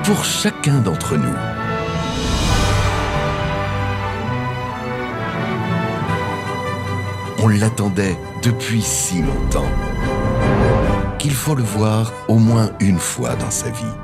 Pour 0.03 0.25
chacun 0.25 0.79
d'entre 0.79 1.15
nous. 1.15 1.35
On 7.43 7.47
l'attendait 7.49 8.17
depuis 8.41 8.81
si 8.81 9.21
longtemps 9.21 9.69
qu'il 11.25 11.33
faut 11.33 11.55
le 11.55 11.63
voir 11.63 12.13
au 12.27 12.37
moins 12.37 12.69
une 12.79 12.99
fois 12.99 13.35
dans 13.35 13.49
sa 13.49 13.71
vie. 13.71 13.95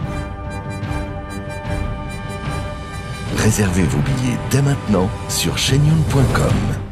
Réservez 3.38 3.84
vos 3.84 3.99
billets 3.99 4.39
dès 4.49 4.63
maintenant 4.63 5.07
sur 5.29 5.55
chenion.com. 5.55 6.90